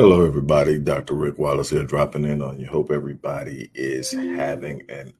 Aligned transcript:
Hello, 0.00 0.24
everybody. 0.24 0.78
Dr. 0.78 1.12
Rick 1.12 1.38
Wallace 1.38 1.68
here, 1.68 1.84
dropping 1.84 2.24
in 2.24 2.40
on 2.40 2.58
you. 2.58 2.66
Hope 2.66 2.90
everybody 2.90 3.70
is 3.74 4.12
having 4.12 4.80
an 4.88 5.12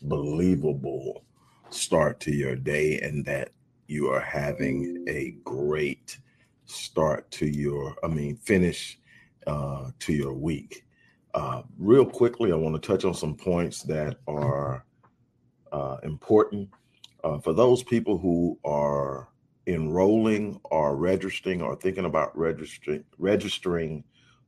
unbelievable 0.00 1.22
start 1.68 2.18
to 2.20 2.32
your 2.32 2.56
day 2.56 3.00
and 3.00 3.22
that 3.26 3.50
you 3.88 4.08
are 4.08 4.18
having 4.18 5.04
a 5.08 5.32
great 5.44 6.16
start 6.64 7.30
to 7.32 7.44
your, 7.44 7.94
I 8.02 8.06
mean, 8.06 8.36
finish 8.36 8.98
uh, 9.46 9.90
to 9.98 10.14
your 10.14 10.32
week. 10.32 10.86
Uh, 11.34 11.60
real 11.76 12.06
quickly, 12.06 12.50
I 12.50 12.56
want 12.56 12.74
to 12.74 12.88
touch 12.88 13.04
on 13.04 13.12
some 13.12 13.34
points 13.34 13.82
that 13.82 14.16
are 14.26 14.86
uh, 15.70 15.98
important 16.02 16.70
uh, 17.24 17.40
for 17.40 17.52
those 17.52 17.82
people 17.82 18.16
who 18.16 18.58
are 18.64 19.28
enrolling 19.66 20.60
or 20.64 20.96
registering 20.96 21.62
or 21.62 21.76
thinking 21.76 22.04
about 22.04 22.36
registering 22.36 23.04
registering 23.18 24.04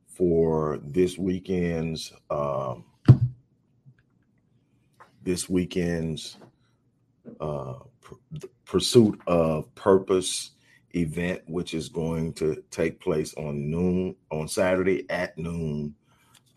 for 0.07 0.79
this 0.83 1.17
weekend's 1.17 2.13
um, 2.29 2.85
this 5.23 5.49
weekend's 5.49 6.37
uh, 7.39 7.75
pr- 8.01 8.13
pursuit 8.65 9.19
of 9.27 9.73
purpose 9.75 10.51
event, 10.95 11.41
which 11.47 11.73
is 11.73 11.89
going 11.89 12.33
to 12.33 12.63
take 12.71 12.99
place 13.01 13.33
on 13.35 13.69
noon 13.69 14.15
on 14.31 14.47
Saturday 14.47 15.09
at 15.09 15.37
noon 15.37 15.95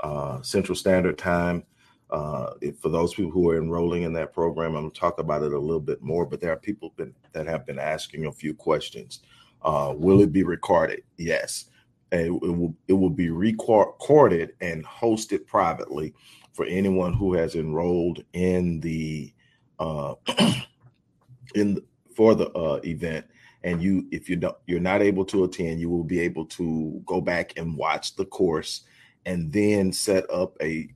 uh, 0.01 0.41
Central 0.43 0.77
Standard 0.77 1.19
Time. 1.19 1.65
Uh, 2.11 2.55
for 2.81 2.89
those 2.89 3.15
people 3.15 3.31
who 3.31 3.51
are 3.51 3.59
enrolling 3.59 4.05
in 4.05 4.13
that 4.15 4.33
program, 4.33 4.75
I'm 4.75 4.83
going 4.83 4.91
to 4.91 5.01
talk 5.01 5.19
about 5.19 5.43
it 5.43 5.53
a 5.53 5.59
little 5.59 5.81
bit 5.81 6.03
more. 6.03 6.25
But 6.25 6.41
there 6.41 6.53
are 6.53 6.57
people 6.57 6.95
that, 6.97 7.13
that 7.33 7.47
have 7.47 7.67
been 7.67 7.79
asking 7.79 8.27
a 8.27 8.33
few 8.33 8.55
questions. 8.55 9.21
Uh, 9.63 9.93
will 9.97 10.21
it 10.21 10.33
be 10.33 10.43
recorded? 10.43 11.03
Yes, 11.17 11.67
it, 12.13 12.31
it 12.31 12.31
will. 12.31 12.75
It 12.87 12.95
will 12.95 13.11
be 13.11 13.31
recorded 13.31 14.53
and 14.61 14.85
hosted 14.87 15.47
privately 15.47 16.15
for 16.53 16.65
anyone 16.65 17.13
who 17.13 17.35
has 17.35 17.55
enrolled 17.55 18.25
in 18.33 18.81
the 18.81 19.33
uh, 19.79 20.15
in 21.55 21.81
for 22.15 22.35
the 22.35 22.51
uh, 22.51 22.81
event. 22.85 23.27
And 23.65 23.83
you, 23.83 24.07
if 24.13 24.31
you 24.31 24.37
don't, 24.37 24.57
you're 24.67 24.81
not 24.81 25.03
able 25.03 25.25
to 25.27 25.45
attend, 25.45 25.81
you 25.81 25.91
will 25.91 26.05
be 26.05 26.21
able 26.21 26.47
to 26.47 27.03
go 27.05 27.21
back 27.21 27.59
and 27.59 27.77
watch 27.77 28.17
the 28.17 28.25
course, 28.25 28.83
and 29.27 29.53
then 29.53 29.93
set 29.93 30.29
up 30.31 30.57
a 30.63 30.89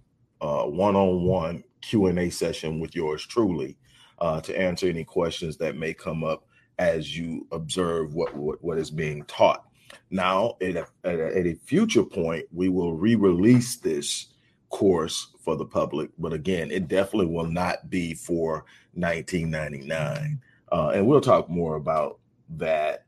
one-on-one 0.66 1.64
Q&A 1.80 2.30
session 2.30 2.80
with 2.80 2.94
yours 2.94 3.24
truly 3.26 3.76
uh, 4.18 4.40
to 4.40 4.58
answer 4.58 4.88
any 4.88 5.04
questions 5.04 5.56
that 5.56 5.76
may 5.76 5.92
come 5.92 6.24
up 6.24 6.44
as 6.78 7.16
you 7.16 7.46
observe 7.52 8.14
what 8.14 8.34
what, 8.34 8.62
what 8.62 8.78
is 8.78 8.90
being 8.90 9.24
taught. 9.24 9.64
Now, 10.10 10.56
at 10.60 10.76
a, 10.76 10.86
at 11.04 11.18
a, 11.18 11.38
at 11.38 11.46
a 11.46 11.54
future 11.54 12.04
point, 12.04 12.46
we 12.52 12.68
will 12.68 12.94
re-release 12.94 13.76
this 13.76 14.28
course 14.70 15.28
for 15.44 15.56
the 15.56 15.64
public, 15.64 16.10
but 16.18 16.32
again, 16.32 16.70
it 16.70 16.88
definitely 16.88 17.26
will 17.26 17.46
not 17.46 17.90
be 17.90 18.14
for 18.14 18.64
1999. 18.94 20.40
Uh, 20.70 20.92
and 20.94 21.06
we'll 21.06 21.20
talk 21.20 21.48
more 21.48 21.76
about 21.76 22.18
that 22.56 23.04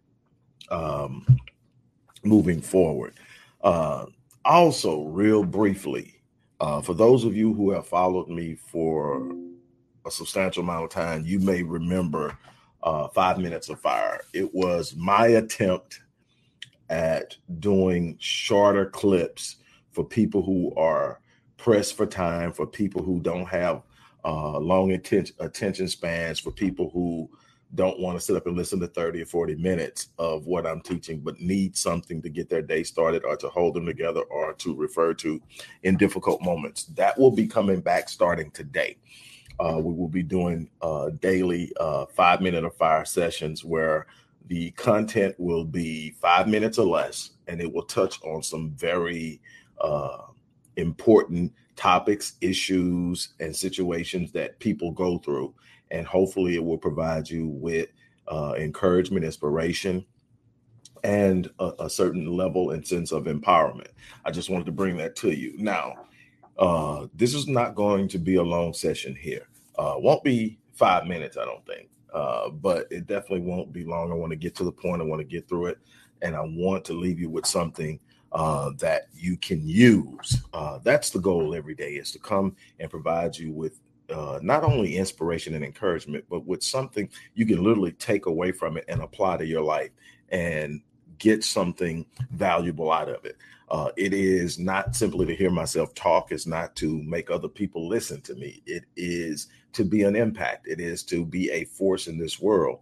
um, 0.71 1.27
moving 2.23 2.61
forward. 2.61 3.15
Uh, 3.63 4.07
also, 4.45 5.05
real 5.05 5.43
briefly, 5.43 6.14
uh, 6.61 6.81
for 6.81 6.95
those 6.95 7.25
of 7.25 7.37
you 7.37 7.53
who 7.53 7.71
have 7.71 7.87
followed 7.87 8.29
me 8.29 8.55
for 8.55 9.31
a 10.07 10.11
substantial 10.11 10.63
amount 10.63 10.85
of 10.85 10.91
time, 10.91 11.25
you 11.25 11.41
may 11.41 11.63
remember 11.63 12.37
uh, 12.83 13.09
Five 13.09 13.39
Minutes 13.39 13.69
of 13.69 13.81
Fire. 13.81 14.21
It 14.33 14.55
was 14.55 14.95
my 14.97 15.27
attempt 15.29 16.01
at 16.91 17.37
doing 17.59 18.17
shorter 18.21 18.87
clips 18.87 19.57
for 19.91 20.05
people 20.05 20.43
who 20.43 20.75
are 20.77 21.21
pressed 21.57 21.97
for 21.97 22.07
time, 22.07 22.53
for 22.53 22.67
people 22.67 23.03
who 23.03 23.21
don't 23.21 23.47
have 23.47 23.83
uh, 24.25 24.59
long 24.59 24.93
attention, 24.93 25.35
attention 25.41 25.89
spans, 25.89 26.39
for 26.39 26.51
people 26.51 26.91
who 26.91 27.29
don't 27.75 27.99
want 27.99 28.17
to 28.17 28.25
sit 28.25 28.37
up 28.37 28.47
and 28.47 28.57
listen 28.57 28.81
to 28.81 28.87
30 28.87 29.23
or 29.23 29.27
40 29.27 29.57
minutes 29.57 30.09
of 30.19 30.47
what 30.47 30.67
I'm 30.67 30.81
teaching, 30.81 31.21
but 31.21 31.41
need 31.41 31.77
something 31.77 32.23
to 32.23 32.29
get 32.29 32.49
their 32.49 32.63
day 32.63 32.83
started 32.83 33.25
or 33.25 33.37
to 33.37 33.49
hold 33.49 33.75
them 33.75 33.87
together 33.87 34.23
or 34.23 34.53
to 34.55 34.75
refer 34.75 35.15
to 35.15 35.41
in 35.83 35.97
difficult 35.97 36.43
moments. 36.43 36.85
That 36.85 37.19
will 37.19 37.31
be 37.31 37.47
coming 37.47 37.81
back 37.81 38.09
starting 38.09 38.51
today. 38.53 38.97
Uh, 39.61 39.81
we 39.83 39.95
will 39.95 40.09
be 40.09 40.23
doing 40.23 40.69
uh, 40.83 41.11
daily 41.21 41.73
uh, 41.79 42.07
five 42.07 42.41
minute 42.41 42.65
of 42.65 42.75
fire 42.77 43.05
sessions 43.05 43.65
where 43.65 44.07
the 44.47 44.71
content 44.73 45.35
will 45.39 45.65
be 45.65 46.11
five 46.21 46.49
minutes 46.49 46.79
or 46.79 46.87
less, 46.87 47.31
and 47.47 47.61
it 47.61 47.73
will 47.73 47.85
touch 47.85 48.23
on 48.25 48.43
some 48.43 48.71
very 48.73 49.41
uh, 49.81 50.19
important 50.77 51.53
topics, 51.77 52.35
issues, 52.41 53.35
and 53.41 53.55
situations 53.55 54.33
that 54.33 54.59
people 54.59 54.91
go 54.91 55.19
through 55.19 55.55
and 55.91 56.07
hopefully 56.07 56.55
it 56.55 56.65
will 56.65 56.79
provide 56.79 57.29
you 57.29 57.49
with 57.49 57.89
uh, 58.29 58.55
encouragement, 58.57 59.25
inspiration, 59.25 60.05
and 61.03 61.51
a, 61.59 61.73
a, 61.81 61.91
certain 61.91 62.27
level 62.27 62.71
and 62.71 62.87
sense 62.87 63.13
of 63.13 63.25
empowerment. 63.25 63.89
I 64.25 64.31
just 64.31 64.49
wanted 64.49 64.67
to 64.67 64.73
bring 64.73 64.97
that 64.97 65.15
to 65.17 65.31
you. 65.31 65.55
Now, 65.59 65.95
uh, 66.59 67.07
this 67.15 67.35
is 67.35 67.47
not 67.47 67.75
going 67.75 68.09
to 68.09 68.19
be 68.19 68.37
a 68.37 68.43
long 68.43 68.73
session 68.73 69.15
here. 69.15 69.49
Uh, 69.79 69.97
won't 69.99 70.25
be 70.25 70.59
five 70.73 71.07
minutes, 71.07 71.37
I 71.37 71.45
don't 71.45 71.65
think, 71.67 71.91
uh, 72.13 72.49
but 72.51 72.87
it 72.91 73.07
definitely 73.07 73.41
won't 73.41 73.73
be 73.73 73.85
long. 73.85 74.11
I 74.11 74.15
want 74.15 74.31
to 74.31 74.37
get 74.37 74.55
to 74.57 74.65
the 74.65 74.73
point. 74.73 75.03
I 75.03 75.05
want 75.05 75.21
to 75.21 75.27
get 75.27 75.49
through 75.49 75.67
it, 75.67 75.79
and 76.23 76.35
I 76.35 76.43
want 76.43 76.85
to 76.87 76.95
leave 76.95 77.21
you 77.21 77.29
with 77.29 77.47
something 77.47 78.01
uh, 78.33 78.71
that 78.79 79.07
you 79.15 79.37
can 79.37 79.67
use. 79.67 80.43
Uh, 80.53 80.79
that's 80.83 81.11
the 81.11 81.21
goal 81.21 81.55
every 81.55 81.75
day 81.75 81.93
is 81.95 82.11
to 82.13 82.19
come 82.19 82.57
and 82.81 82.91
provide 82.91 83.37
you 83.37 83.53
with 83.53 83.81
uh, 84.11 84.39
not 84.43 84.65
only 84.65 84.97
inspiration 84.97 85.55
and 85.55 85.65
encouragement, 85.65 86.25
but 86.29 86.47
with 86.47 86.63
something 86.63 87.09
you 87.35 87.47
can 87.47 87.63
literally 87.63 87.93
take 87.93 88.27
away 88.27 88.53
from 88.53 88.77
it 88.77 88.85
and 88.89 89.01
apply 89.01 89.37
to 89.37 89.47
your 89.47 89.63
life 89.63 89.91
and 90.31 90.81
get 91.19 91.45
something 91.45 92.05
valuable 92.33 92.91
out 92.91 93.09
of 93.09 93.25
it. 93.25 93.37
Uh, 93.71 93.91
it 93.97 94.13
is 94.13 94.59
not 94.59 94.95
simply 94.95 95.25
to 95.27 95.35
hear 95.35 95.51
myself 95.51 95.95
talk, 95.95 96.33
it's 96.33 96.47
not 96.47 96.77
to 96.77 97.03
make 97.05 97.31
other 97.31 97.49
people 97.49 97.89
listen 97.89 98.21
to 98.21 98.35
me. 98.35 98.63
It 98.67 98.85
is 98.97 99.49
to 99.73 99.85
be 99.85 100.03
an 100.03 100.17
impact, 100.17 100.69
it 100.69 100.81
is 100.81 101.03
to 101.05 101.25
be 101.25 101.51
a 101.51 101.65
force 101.65 102.07
in 102.07 102.19
this 102.19 102.41
world 102.41 102.81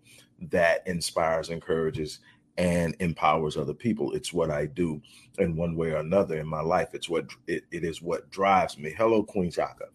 that 0.51 0.87
inspires, 0.87 1.51
encourages, 1.51 2.19
and 2.59 2.97
empowers 2.99 3.57
other 3.57 3.73
people. 3.73 4.13
It's 4.13 4.33
what 4.33 4.51
I 4.51 4.67
do 4.67 5.01
in 5.39 5.57
one 5.57 5.77
way 5.77 5.93
or 5.93 5.99
another 5.99 6.39
in 6.39 6.47
my 6.47 6.61
life. 6.61 6.89
It's 6.93 7.09
what 7.09 7.27
it, 7.47 7.65
it 7.71 7.85
is 7.85 8.03
what 8.03 8.31
drives 8.31 8.77
me. 8.77 8.93
Hello, 8.97 9.23
Queen 9.23 9.51
Chaka 9.51 9.87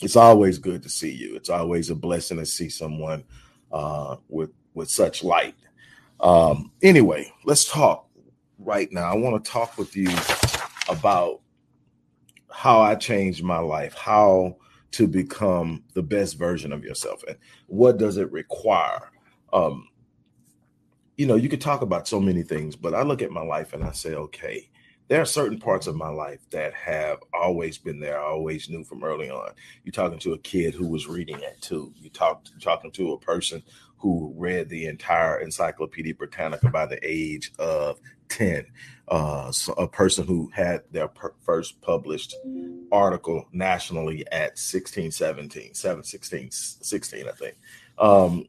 it's 0.00 0.16
always 0.16 0.58
good 0.58 0.82
to 0.82 0.88
see 0.88 1.10
you. 1.10 1.34
It's 1.36 1.50
always 1.50 1.90
a 1.90 1.94
blessing 1.94 2.38
to 2.38 2.46
see 2.46 2.68
someone 2.68 3.24
uh, 3.72 4.16
with 4.28 4.50
with 4.74 4.90
such 4.90 5.24
light. 5.24 5.56
Um, 6.20 6.72
anyway, 6.82 7.32
let's 7.44 7.64
talk 7.64 8.08
right 8.58 8.90
now. 8.92 9.04
I 9.04 9.16
want 9.16 9.44
to 9.44 9.50
talk 9.50 9.76
with 9.78 9.96
you 9.96 10.10
about 10.88 11.40
how 12.50 12.80
I 12.80 12.94
changed 12.94 13.42
my 13.42 13.58
life, 13.58 13.94
how 13.94 14.56
to 14.92 15.06
become 15.06 15.84
the 15.94 16.02
best 16.02 16.38
version 16.38 16.72
of 16.72 16.84
yourself, 16.84 17.22
and 17.28 17.36
what 17.66 17.98
does 17.98 18.16
it 18.16 18.30
require. 18.32 19.10
Um, 19.52 19.88
you 21.16 21.26
know, 21.26 21.34
you 21.34 21.48
could 21.48 21.60
talk 21.60 21.82
about 21.82 22.06
so 22.06 22.20
many 22.20 22.42
things, 22.42 22.76
but 22.76 22.94
I 22.94 23.02
look 23.02 23.22
at 23.22 23.32
my 23.32 23.42
life 23.42 23.72
and 23.72 23.82
I 23.82 23.90
say, 23.90 24.14
okay, 24.14 24.70
there 25.08 25.22
are 25.22 25.26
certain 25.26 25.58
parts 25.58 25.86
of 25.86 25.96
my 25.96 26.08
life 26.08 26.40
that 26.50 26.74
have 26.74 27.18
always 27.32 27.78
been 27.78 27.98
there. 27.98 28.20
I 28.20 28.24
always 28.24 28.68
knew 28.68 28.84
from 28.84 29.02
early 29.02 29.30
on. 29.30 29.52
You're 29.82 29.92
talking 29.92 30.18
to 30.20 30.34
a 30.34 30.38
kid 30.38 30.74
who 30.74 30.86
was 30.86 31.06
reading 31.06 31.42
at 31.44 31.60
two. 31.62 31.92
You 31.96 32.10
talked 32.10 32.52
talking 32.60 32.90
to 32.92 33.12
a 33.12 33.18
person 33.18 33.62
who 33.96 34.32
read 34.36 34.68
the 34.68 34.86
entire 34.86 35.40
Encyclopedia 35.40 36.14
Britannica 36.14 36.68
by 36.68 36.86
the 36.86 36.98
age 37.02 37.52
of 37.58 37.98
10. 38.28 38.66
Uh, 39.08 39.50
so 39.50 39.72
a 39.72 39.88
person 39.88 40.26
who 40.26 40.50
had 40.54 40.82
their 40.92 41.08
per- 41.08 41.34
first 41.40 41.80
published 41.80 42.36
article 42.92 43.46
nationally 43.52 44.24
at 44.30 44.58
16, 44.58 45.10
17, 45.10 45.74
7, 45.74 46.04
16, 46.04 46.50
16, 46.50 47.28
I 47.28 47.32
think. 47.32 47.56
Um, 47.98 48.46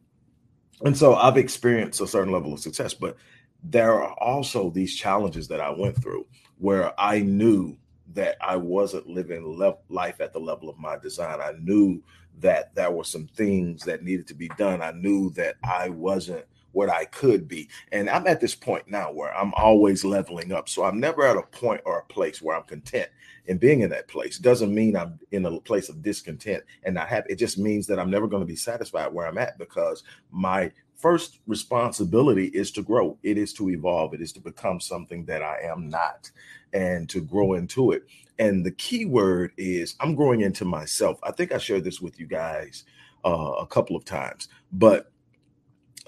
and 0.83 0.95
so 0.95 1.15
I've 1.15 1.37
experienced 1.37 2.01
a 2.01 2.07
certain 2.07 2.33
level 2.33 2.53
of 2.53 2.59
success, 2.59 2.93
but 2.93 3.17
there 3.63 4.01
are 4.01 4.13
also 4.13 4.69
these 4.69 4.95
challenges 4.95 5.47
that 5.49 5.61
I 5.61 5.69
went 5.69 6.01
through 6.01 6.25
where 6.57 6.93
I 6.99 7.19
knew 7.19 7.77
that 8.13 8.37
I 8.41 8.55
wasn't 8.55 9.07
living 9.07 9.57
life 9.89 10.21
at 10.21 10.33
the 10.33 10.39
level 10.39 10.69
of 10.69 10.79
my 10.79 10.97
design. 10.97 11.39
I 11.41 11.53
knew 11.59 12.01
that 12.39 12.73
there 12.73 12.91
were 12.91 13.03
some 13.03 13.27
things 13.27 13.83
that 13.83 14.03
needed 14.03 14.27
to 14.27 14.33
be 14.33 14.49
done. 14.57 14.81
I 14.81 14.91
knew 14.91 15.29
that 15.31 15.55
I 15.63 15.89
wasn't 15.89 16.45
what 16.71 16.89
I 16.89 17.05
could 17.05 17.47
be. 17.47 17.69
And 17.91 18.09
I'm 18.09 18.27
at 18.27 18.39
this 18.39 18.55
point 18.55 18.89
now 18.89 19.11
where 19.11 19.35
I'm 19.35 19.53
always 19.55 20.05
leveling 20.05 20.51
up. 20.51 20.69
So 20.69 20.83
I'm 20.83 20.99
never 20.99 21.25
at 21.25 21.37
a 21.37 21.41
point 21.43 21.81
or 21.85 21.99
a 21.99 22.13
place 22.13 22.41
where 22.41 22.55
I'm 22.55 22.63
content. 22.63 23.09
And 23.47 23.59
being 23.59 23.81
in 23.81 23.89
that 23.89 24.07
place 24.07 24.37
doesn't 24.37 24.73
mean 24.73 24.95
I'm 24.95 25.19
in 25.31 25.45
a 25.45 25.59
place 25.59 25.89
of 25.89 26.03
discontent 26.03 26.63
and 26.83 26.95
not 26.95 27.07
happy. 27.07 27.33
It 27.33 27.39
just 27.39 27.57
means 27.57 27.87
that 27.87 27.99
I'm 27.99 28.11
never 28.11 28.27
going 28.27 28.41
to 28.41 28.47
be 28.47 28.55
satisfied 28.55 29.11
where 29.11 29.25
I'm 29.25 29.39
at 29.39 29.57
because 29.57 30.03
my 30.29 30.71
first 30.99 31.39
responsibility 31.47 32.47
is 32.47 32.71
to 32.71 32.83
grow. 32.83 33.17
It 33.23 33.37
is 33.37 33.53
to 33.53 33.69
evolve. 33.69 34.13
It 34.13 34.21
is 34.21 34.31
to 34.33 34.39
become 34.39 34.79
something 34.79 35.25
that 35.25 35.41
I 35.41 35.61
am 35.63 35.89
not 35.89 36.29
and 36.73 37.09
to 37.09 37.21
grow 37.21 37.53
into 37.53 37.91
it. 37.93 38.03
And 38.37 38.65
the 38.65 38.71
key 38.71 39.05
word 39.05 39.51
is 39.57 39.95
I'm 39.99 40.13
growing 40.15 40.41
into 40.41 40.65
myself. 40.65 41.19
I 41.23 41.31
think 41.31 41.51
I 41.51 41.57
shared 41.57 41.83
this 41.83 42.01
with 42.01 42.19
you 42.19 42.27
guys 42.27 42.83
uh, 43.25 43.53
a 43.59 43.65
couple 43.65 43.95
of 43.95 44.05
times, 44.05 44.49
but 44.73 45.11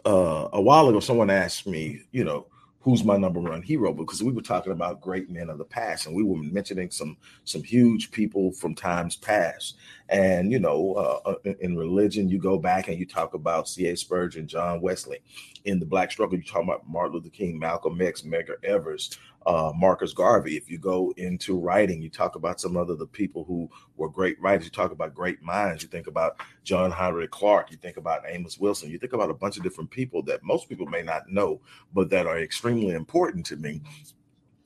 uh, 0.05 0.49
a 0.53 0.61
while 0.61 0.89
ago, 0.89 0.99
someone 0.99 1.29
asked 1.29 1.67
me, 1.67 2.01
you 2.11 2.23
know, 2.23 2.47
who's 2.81 3.03
my 3.03 3.15
number 3.15 3.39
one 3.39 3.61
hero? 3.61 3.93
Because 3.93 4.23
we 4.23 4.31
were 4.31 4.41
talking 4.41 4.71
about 4.71 5.01
great 5.01 5.29
men 5.29 5.49
of 5.49 5.57
the 5.57 5.65
past 5.65 6.07
and 6.07 6.15
we 6.15 6.23
were 6.23 6.37
mentioning 6.37 6.89
some 6.89 7.15
some 7.43 7.63
huge 7.63 8.11
people 8.11 8.51
from 8.51 8.75
times 8.75 9.15
past. 9.15 9.77
And 10.09 10.51
you 10.51 10.59
know 10.59 10.93
uh, 10.93 11.29
uh 11.29 11.53
in 11.59 11.77
religion 11.77 12.27
you 12.27 12.39
go 12.39 12.57
back 12.57 12.87
and 12.87 12.97
you 12.97 13.05
talk 13.05 13.33
about 13.33 13.69
ca 13.69 13.95
spurgeon 13.95 14.47
john 14.47 14.81
wesley. 14.81 15.19
In 15.65 15.79
the 15.79 15.85
black 15.85 16.11
struggle 16.11 16.37
you 16.37 16.43
talk 16.43 16.63
about 16.63 16.89
martin 16.89 17.13
luther 17.13 17.29
king 17.29 17.57
malcolm 17.57 18.01
x 18.01 18.23
medgar 18.23 18.63
evers 18.63 19.17
uh, 19.45 19.71
Marcus 19.75 20.13
Garvey. 20.13 20.55
If 20.55 20.69
you 20.69 20.77
go 20.77 21.13
into 21.17 21.57
writing, 21.57 22.01
you 22.01 22.09
talk 22.09 22.35
about 22.35 22.61
some 22.61 22.77
other 22.77 22.95
the 22.95 23.07
people 23.07 23.43
who 23.43 23.69
were 23.95 24.09
great 24.09 24.39
writers. 24.39 24.65
You 24.65 24.71
talk 24.71 24.91
about 24.91 25.15
great 25.15 25.41
minds. 25.41 25.81
You 25.81 25.89
think 25.89 26.07
about 26.07 26.39
John 26.63 26.91
Henrik 26.91 27.31
Clarke. 27.31 27.71
You 27.71 27.77
think 27.77 27.97
about 27.97 28.23
Amos 28.27 28.59
Wilson. 28.59 28.89
You 28.89 28.99
think 28.99 29.13
about 29.13 29.29
a 29.29 29.35
bunch 29.35 29.57
of 29.57 29.63
different 29.63 29.89
people 29.89 30.21
that 30.23 30.43
most 30.43 30.69
people 30.69 30.85
may 30.85 31.01
not 31.01 31.29
know, 31.29 31.61
but 31.93 32.09
that 32.11 32.27
are 32.27 32.39
extremely 32.39 32.93
important 32.93 33.45
to 33.47 33.55
me. 33.55 33.81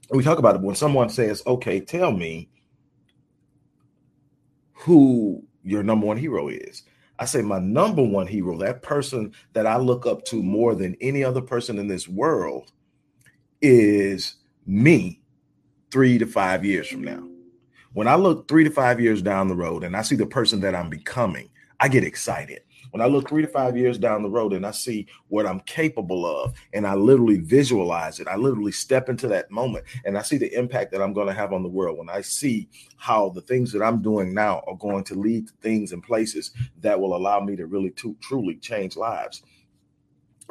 And 0.09 0.17
we 0.17 0.23
talk 0.23 0.39
about 0.39 0.55
it 0.55 0.61
when 0.61 0.75
someone 0.75 1.09
says, 1.09 1.41
"Okay, 1.47 1.79
tell 1.79 2.11
me 2.11 2.49
who 4.73 5.43
your 5.63 5.83
number 5.83 6.05
one 6.05 6.17
hero 6.17 6.49
is." 6.49 6.83
I 7.17 7.23
say 7.23 7.41
my 7.41 7.59
number 7.59 8.03
one 8.03 8.27
hero, 8.27 8.57
that 8.57 8.81
person 8.81 9.33
that 9.53 9.65
I 9.65 9.77
look 9.77 10.05
up 10.05 10.25
to 10.25 10.43
more 10.43 10.75
than 10.75 10.97
any 10.99 11.23
other 11.23 11.41
person 11.41 11.79
in 11.79 11.87
this 11.87 12.09
world, 12.09 12.73
is 13.61 14.35
me 14.65 15.21
three 15.91 16.17
to 16.17 16.25
five 16.25 16.65
years 16.65 16.87
from 16.87 17.03
now. 17.03 17.23
When 17.93 18.07
I 18.07 18.15
look 18.15 18.47
three 18.47 18.63
to 18.63 18.69
five 18.69 18.99
years 18.99 19.21
down 19.21 19.47
the 19.47 19.55
road 19.55 19.83
and 19.83 19.95
I 19.95 20.01
see 20.01 20.15
the 20.15 20.25
person 20.25 20.59
that 20.61 20.75
I'm 20.75 20.89
becoming, 20.89 21.49
I 21.79 21.87
get 21.87 22.03
excited. 22.03 22.61
When 22.91 23.01
I 23.01 23.07
look 23.07 23.27
three 23.27 23.41
to 23.41 23.47
five 23.47 23.75
years 23.75 23.97
down 23.97 24.23
the 24.23 24.29
road 24.29 24.53
and 24.53 24.65
I 24.65 24.71
see 24.71 25.07
what 25.27 25.45
I'm 25.45 25.59
capable 25.61 26.25
of, 26.25 26.53
and 26.73 26.87
I 26.87 26.93
literally 26.93 27.37
visualize 27.37 28.19
it, 28.19 28.27
I 28.27 28.35
literally 28.35 28.71
step 28.71 29.09
into 29.09 29.27
that 29.29 29.51
moment 29.51 29.85
and 30.05 30.17
I 30.17 30.21
see 30.21 30.37
the 30.37 30.53
impact 30.57 30.91
that 30.91 31.01
I'm 31.01 31.13
going 31.13 31.27
to 31.27 31.33
have 31.33 31.51
on 31.51 31.63
the 31.63 31.69
world. 31.69 31.97
When 31.97 32.09
I 32.09 32.21
see 32.21 32.69
how 32.97 33.29
the 33.29 33.41
things 33.41 33.71
that 33.73 33.81
I'm 33.81 34.01
doing 34.01 34.33
now 34.33 34.63
are 34.67 34.77
going 34.77 35.03
to 35.05 35.15
lead 35.15 35.47
to 35.47 35.53
things 35.61 35.91
and 35.91 36.03
places 36.03 36.51
that 36.79 36.99
will 36.99 37.15
allow 37.15 37.39
me 37.39 37.55
to 37.57 37.65
really 37.65 37.91
to, 37.91 38.15
truly 38.21 38.55
change 38.55 38.95
lives 38.95 39.43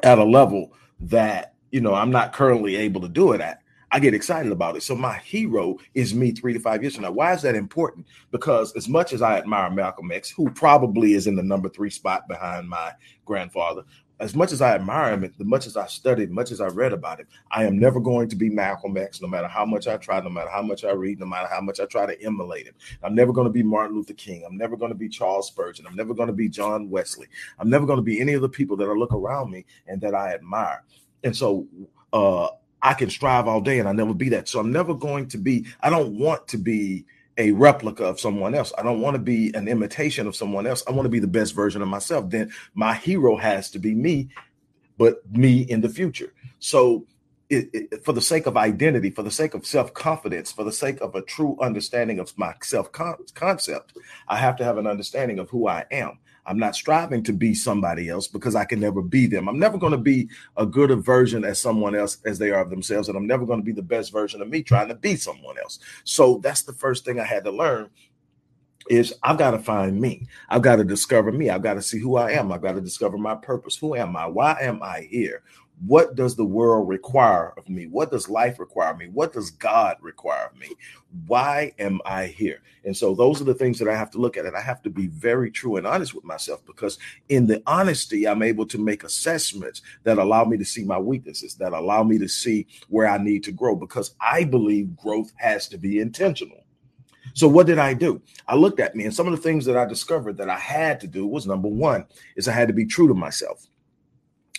at 0.03 0.19
a 0.19 0.25
level 0.25 0.73
that, 1.01 1.55
you 1.71 1.81
know, 1.81 1.95
I'm 1.95 2.11
not 2.11 2.33
currently 2.33 2.77
able 2.77 3.01
to 3.01 3.09
do 3.09 3.33
it 3.33 3.41
at. 3.41 3.61
I 3.95 4.01
get 4.01 4.13
excited 4.13 4.51
about 4.51 4.75
it. 4.77 4.83
So 4.83 4.97
my 4.97 5.19
hero 5.19 5.79
is 5.95 6.17
me 6.17 6.33
three 6.33 6.53
to 6.53 6.59
five 6.59 6.83
years 6.83 6.97
from 6.97 7.05
now. 7.05 7.13
Why 7.13 7.33
is 7.33 7.43
that 7.43 7.55
important? 7.55 8.09
Because 8.33 8.75
as 8.75 8.89
much 8.89 9.13
as 9.13 9.23
I 9.23 9.39
admire 9.39 9.71
Malcolm 9.71 10.11
X, 10.11 10.29
who 10.29 10.51
probably 10.51 11.15
is 11.15 11.29
in 11.29 11.37
the 11.37 11.45
number 11.45 11.69
three 11.69 11.91
spot 11.91 12.27
behind 12.27 12.69
my 12.69 12.91
grandfather, 13.25 13.85
as 14.19 14.35
much 14.35 14.51
as 14.51 14.61
I 14.61 14.75
admire 14.75 15.13
him, 15.13 15.23
as 15.23 15.33
much 15.39 15.69
as 15.69 15.77
I 15.77 15.87
studied, 15.87 16.33
much 16.33 16.51
as 16.51 16.61
I 16.61 16.67
read 16.67 16.93
about 16.93 17.21
him, 17.21 17.29
I 17.53 17.67
am 17.67 17.79
never 17.79 18.01
going 18.01 18.29
to 18.31 18.35
be 18.35 18.51
Malcolm 18.51 18.97
X, 18.97 19.23
no 19.23 19.29
matter 19.29 19.47
how 19.47 19.65
much 19.65 19.87
I 19.87 19.97
try, 19.97 20.21
no 20.21 20.29
matter 20.29 20.51
how 20.51 20.63
much 20.63 20.85
I 20.85 20.91
read, 20.91 21.21
no 21.21 21.27
matter 21.27 21.47
how 21.47 21.61
much 21.61 21.79
I 21.79 21.85
try 21.85 22.05
to 22.05 22.21
emulate 22.21 22.67
him. 22.67 22.75
I'm 23.05 23.15
never 23.15 23.33
going 23.33 23.47
to 23.47 23.53
be 23.53 23.63
Martin 23.63 23.95
Luther 23.95 24.15
King. 24.15 24.43
I'm 24.45 24.57
never 24.57 24.77
going 24.77 24.91
to 24.91 24.99
be 24.99 25.09
Charles 25.09 25.47
Spurgeon. 25.47 25.87
I'm 25.87 25.95
never 25.95 26.15
going 26.15 26.27
to 26.27 26.33
be 26.33 26.49
John 26.49 26.91
Wesley. 26.91 27.29
I'm 27.61 27.71
never 27.71 27.87
going 27.87 27.99
to 27.99 28.03
be 28.03 28.21
any 28.21 28.33
of 28.33 28.43
the 28.43 28.49
people 28.49 28.77
that 28.79 28.89
I 28.89 28.93
look 28.93 29.13
around 29.13 29.53
me 29.53 29.65
and 29.87 30.01
that 30.01 30.17
I 30.17 30.35
admire. 30.35 30.83
And 31.23 31.37
so, 31.37 31.69
uh, 32.13 32.49
I 32.85 32.93
can 32.93 33.09
strive 33.09 33.49
all 33.49 33.63
day 33.63 33.79
and 33.79 33.89
I 33.89 33.93
never 33.93 34.13
be 34.13 34.29
that. 34.29 34.47
So 34.47 34.61
I'm 34.61 34.71
never 34.71 34.95
going 34.95 35.27
to 35.29 35.39
be, 35.39 35.67
I 35.81 35.89
don't 35.89 36.19
want 36.19 36.47
to 36.49 36.59
be 36.59 37.07
a 37.39 37.51
replica 37.53 38.05
of 38.05 38.21
someone 38.21 38.55
else. 38.55 38.75
I 38.77 38.83
don't 38.83 39.01
want 39.01 39.15
to 39.15 39.23
be 39.23 39.53
an 39.55 39.67
imitation 39.69 40.27
of 40.27 40.37
someone 40.37 40.67
else. 40.67 40.85
I 40.87 40.93
want 40.93 41.07
to 41.07 41.11
be 41.11 41.19
the 41.19 41.27
best 41.27 41.55
version 41.55 41.81
of 41.81 41.89
myself. 41.89 42.29
Then 42.29 42.53
my 42.75 42.93
hero 42.93 43.37
has 43.37 43.71
to 43.71 43.79
be 43.79 43.95
me, 43.95 44.29
but 44.99 45.23
me 45.31 45.63
in 45.63 45.81
the 45.81 45.89
future. 45.89 46.35
So 46.59 47.07
it, 47.49 47.71
it, 47.73 48.05
for 48.05 48.13
the 48.13 48.21
sake 48.21 48.47
of 48.47 48.57
identity, 48.59 49.11
for 49.11 49.23
the 49.23 49.31
sake 49.31 49.55
of 49.55 49.67
self 49.67 49.95
confidence, 49.95 50.53
for 50.53 50.65
the 50.65 50.73
sake 50.73 51.01
of 51.01 51.15
a 51.15 51.23
true 51.23 51.57
understanding 51.61 52.19
of 52.19 52.37
my 52.37 52.55
self 52.63 52.93
concept, 52.93 53.97
I 54.29 54.37
have 54.37 54.57
to 54.57 54.65
have 54.65 54.77
an 54.77 54.87
understanding 54.87 55.39
of 55.39 55.49
who 55.51 55.69
I 55.69 55.87
am. 55.91 56.19
I'm 56.47 56.59
not 56.59 56.75
striving 56.75 57.23
to 57.25 57.33
be 57.33 57.55
somebody 57.55 58.09
else 58.09 58.29
because 58.29 58.55
I 58.55 58.65
can 58.65 58.81
never 58.81 59.03
be 59.03 59.27
them. 59.27 59.49
I'm 59.49 59.59
never 59.59 59.79
going 59.79 59.93
to 59.93 59.99
be 59.99 60.29
a 60.57 60.67
good 60.67 60.91
version 61.03 61.45
as 61.45 61.61
someone 61.61 61.95
else 61.95 62.19
as 62.27 62.39
they 62.39 62.51
are 62.51 62.61
of 62.61 62.71
themselves. 62.71 63.09
And 63.09 63.17
I'm 63.17 63.27
never 63.27 63.47
going 63.47 63.61
to 63.61 63.65
be 63.65 63.73
the 63.73 63.83
best 63.83 64.13
version 64.13 64.43
of 64.43 64.49
me 64.49 64.63
trying 64.63 64.89
to 64.89 64.95
be 64.95 65.17
someone 65.17 65.59
else. 65.59 65.79
So 66.05 66.39
that's 66.43 66.63
the 66.63 66.73
first 66.73 67.05
thing 67.05 67.19
I 67.19 67.25
had 67.25 67.45
to 67.45 67.51
learn 67.51 67.91
is 68.91 69.15
I've 69.23 69.39
got 69.39 69.53
to 69.53 69.59
find 69.59 69.99
me. 69.99 70.27
I've 70.49 70.63
got 70.63 70.77
to 70.77 70.85
discover 70.85 71.33
me. 71.33 71.51
I've 71.51 71.63
got 71.63 71.75
to 71.75 71.83
see 71.83 71.99
who 71.99 72.17
I 72.17 72.33
am. 72.33 72.53
I've 72.53 72.63
got 72.63 72.75
to 72.75 72.81
discover 72.81 73.17
my 73.17 73.35
purpose. 73.35 73.77
Who 73.77 73.95
am 73.95 74.17
I? 74.17 74.27
Why 74.27 74.59
am 74.61 74.83
I 74.83 75.07
here? 75.11 75.43
What 75.81 76.15
does 76.15 76.37
the 76.37 76.45
world 76.45 76.89
require 76.89 77.53
of 77.57 77.69
me? 77.69 77.87
What 77.87 78.11
does 78.11 78.29
life 78.29 78.59
require 78.59 78.93
of 78.93 78.99
me? 78.99 79.09
What 79.09 79.33
does 79.33 79.51
God 79.51 79.97
require 80.01 80.47
of 80.47 80.59
me? 80.59 80.69
Why 81.27 81.73
am 81.79 82.01
I 82.07 82.27
here? 82.27 82.63
And 82.85 82.97
so 82.97 83.15
those 83.15 83.41
are 83.41 83.45
the 83.45 83.55
things 83.55 83.79
that 83.81 83.89
I 83.89 83.97
have 83.97 84.11
to 84.13 84.19
look 84.19 84.37
at. 84.37 84.47
And 84.47 84.57
I 84.57 84.61
have 84.61 84.83
to 84.83 84.91
be 84.91 85.09
very 85.09 85.51
true 85.51 85.77
and 85.77 85.87
honest 85.87 86.15
with 86.15 86.25
myself 86.25 86.65
because 86.65 86.99
in 87.29 87.47
the 87.47 87.63
honesty, 87.67 88.27
I'm 88.27 88.43
able 88.43 88.67
to 88.67 88.79
make 88.79 89.05
assessments 89.05 89.83
that 90.05 90.19
allow 90.19 90.45
me 90.45 90.57
to 90.57 90.65
see 90.65 90.85
my 90.85 90.99
weaknesses, 90.99 91.55
that 91.57 91.73
allow 91.73 92.03
me 92.05 92.19
to 92.19 92.29
see 92.29 92.67
where 92.89 93.09
I 93.09 93.19
need 93.19 93.43
to 93.45 93.53
grow 93.53 93.75
because 93.75 94.15
I 94.21 94.45
believe 94.45 94.97
growth 94.97 95.33
has 95.37 95.69
to 95.69 95.79
be 95.79 96.01
intentional. 96.01 96.65
So 97.35 97.49
what 97.49 97.67
did 97.67 97.79
I 97.79 97.95
do? 97.95 98.23
I 98.47 98.55
looked 98.55 98.79
at 98.79 98.95
me 98.95 99.05
and 99.05 99.15
some 99.15 99.27
of 99.27 99.33
the 99.33 99.43
things 99.43 99.65
that 99.65 99.77
I 99.77 99.85
discovered 99.87 100.37
that 100.37 100.49
I 100.49 100.59
had 100.59 101.01
to 101.01 101.09
do 101.09 101.27
was 101.27 101.47
number 101.47 101.69
one 101.69 102.07
is 102.37 102.47
I 102.47 102.53
had 102.53 102.69
to 102.69 102.75
be 102.75 102.87
true 102.87 103.09
to 103.09 103.15
myself. 103.15 103.67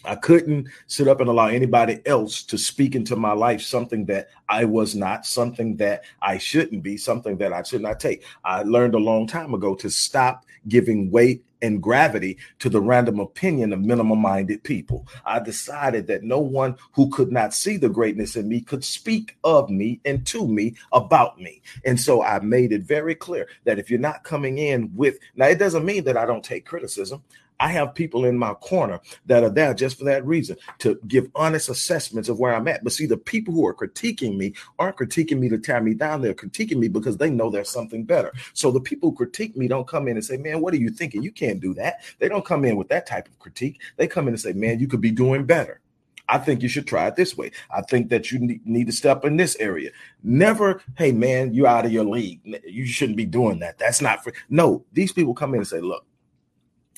I 0.05 0.15
couldn't 0.15 0.67
sit 0.87 1.07
up 1.07 1.19
and 1.19 1.29
allow 1.29 1.47
anybody 1.47 2.01
else 2.05 2.43
to 2.43 2.57
speak 2.57 2.95
into 2.95 3.15
my 3.15 3.31
life 3.31 3.61
something 3.61 4.05
that 4.05 4.29
I 4.49 4.65
was 4.65 4.95
not, 4.95 5.25
something 5.25 5.77
that 5.77 6.03
I 6.21 6.37
shouldn't 6.37 6.83
be, 6.83 6.97
something 6.97 7.37
that 7.37 7.53
I 7.53 7.63
should 7.63 7.81
not 7.81 7.99
take. 7.99 8.23
I 8.43 8.63
learned 8.63 8.95
a 8.95 8.99
long 8.99 9.27
time 9.27 9.53
ago 9.53 9.75
to 9.75 9.89
stop 9.89 10.45
giving 10.67 11.11
weight 11.11 11.43
and 11.61 11.81
gravity 11.81 12.37
to 12.59 12.69
the 12.69 12.81
random 12.81 13.19
opinion 13.19 13.73
of 13.73 13.81
minimal 13.81 14.15
minded 14.15 14.63
people. 14.63 15.07
I 15.25 15.39
decided 15.39 16.07
that 16.07 16.23
no 16.23 16.39
one 16.39 16.75
who 16.93 17.09
could 17.09 17.31
not 17.31 17.53
see 17.53 17.77
the 17.77 17.89
greatness 17.89 18.35
in 18.35 18.47
me 18.47 18.61
could 18.61 18.83
speak 18.83 19.37
of 19.43 19.69
me 19.69 19.99
and 20.05 20.25
to 20.27 20.47
me 20.47 20.75
about 20.91 21.39
me. 21.39 21.61
And 21.83 21.99
so 21.99 22.21
I 22.21 22.39
made 22.39 22.71
it 22.71 22.83
very 22.83 23.15
clear 23.15 23.47
that 23.63 23.79
if 23.79 23.89
you're 23.89 23.99
not 23.99 24.23
coming 24.23 24.57
in 24.57 24.91
with, 24.95 25.17
now 25.35 25.47
it 25.47 25.59
doesn't 25.59 25.85
mean 25.85 26.03
that 26.03 26.17
I 26.17 26.25
don't 26.25 26.43
take 26.43 26.65
criticism. 26.65 27.23
I 27.59 27.69
have 27.69 27.95
people 27.95 28.25
in 28.25 28.37
my 28.37 28.53
corner 28.55 28.99
that 29.25 29.43
are 29.43 29.49
there 29.49 29.73
just 29.73 29.97
for 29.97 30.05
that 30.05 30.25
reason 30.25 30.57
to 30.79 30.99
give 31.07 31.29
honest 31.35 31.69
assessments 31.69 32.29
of 32.29 32.39
where 32.39 32.53
I'm 32.53 32.67
at. 32.67 32.83
But 32.83 32.93
see, 32.93 33.05
the 33.05 33.17
people 33.17 33.53
who 33.53 33.65
are 33.67 33.73
critiquing 33.73 34.37
me 34.37 34.53
aren't 34.79 34.97
critiquing 34.97 35.39
me 35.39 35.49
to 35.49 35.57
tear 35.57 35.81
me 35.81 35.93
down. 35.93 36.21
They're 36.21 36.33
critiquing 36.33 36.77
me 36.77 36.87
because 36.87 37.17
they 37.17 37.29
know 37.29 37.49
there's 37.49 37.69
something 37.69 38.03
better. 38.03 38.33
So 38.53 38.71
the 38.71 38.81
people 38.81 39.09
who 39.09 39.15
critique 39.15 39.55
me 39.55 39.67
don't 39.67 39.87
come 39.87 40.07
in 40.07 40.17
and 40.17 40.25
say, 40.25 40.37
Man, 40.37 40.61
what 40.61 40.73
are 40.73 40.77
you 40.77 40.89
thinking? 40.89 41.23
You 41.23 41.31
can't 41.31 41.59
do 41.59 41.73
that. 41.75 42.03
They 42.19 42.27
don't 42.27 42.45
come 42.45 42.65
in 42.65 42.75
with 42.75 42.89
that 42.89 43.07
type 43.07 43.27
of 43.27 43.39
critique. 43.39 43.81
They 43.97 44.07
come 44.07 44.27
in 44.27 44.33
and 44.33 44.41
say, 44.41 44.53
Man, 44.53 44.79
you 44.79 44.87
could 44.87 45.01
be 45.01 45.11
doing 45.11 45.45
better. 45.45 45.81
I 46.27 46.39
think 46.39 46.61
you 46.61 46.69
should 46.69 46.87
try 46.87 47.07
it 47.07 47.15
this 47.15 47.37
way. 47.37 47.51
I 47.69 47.81
think 47.81 48.09
that 48.09 48.31
you 48.31 48.59
need 48.65 48.87
to 48.87 48.93
step 48.93 49.25
in 49.25 49.37
this 49.37 49.55
area. 49.57 49.91
Never, 50.23 50.81
hey 50.97 51.11
man, 51.11 51.53
you're 51.53 51.67
out 51.67 51.85
of 51.85 51.91
your 51.91 52.05
league. 52.05 52.41
You 52.65 52.85
shouldn't 52.85 53.17
be 53.17 53.25
doing 53.25 53.59
that. 53.59 53.77
That's 53.77 54.01
not 54.01 54.23
for 54.23 54.33
no. 54.49 54.83
These 54.93 55.11
people 55.11 55.33
come 55.33 55.53
in 55.53 55.59
and 55.59 55.67
say, 55.67 55.81
look, 55.81 56.05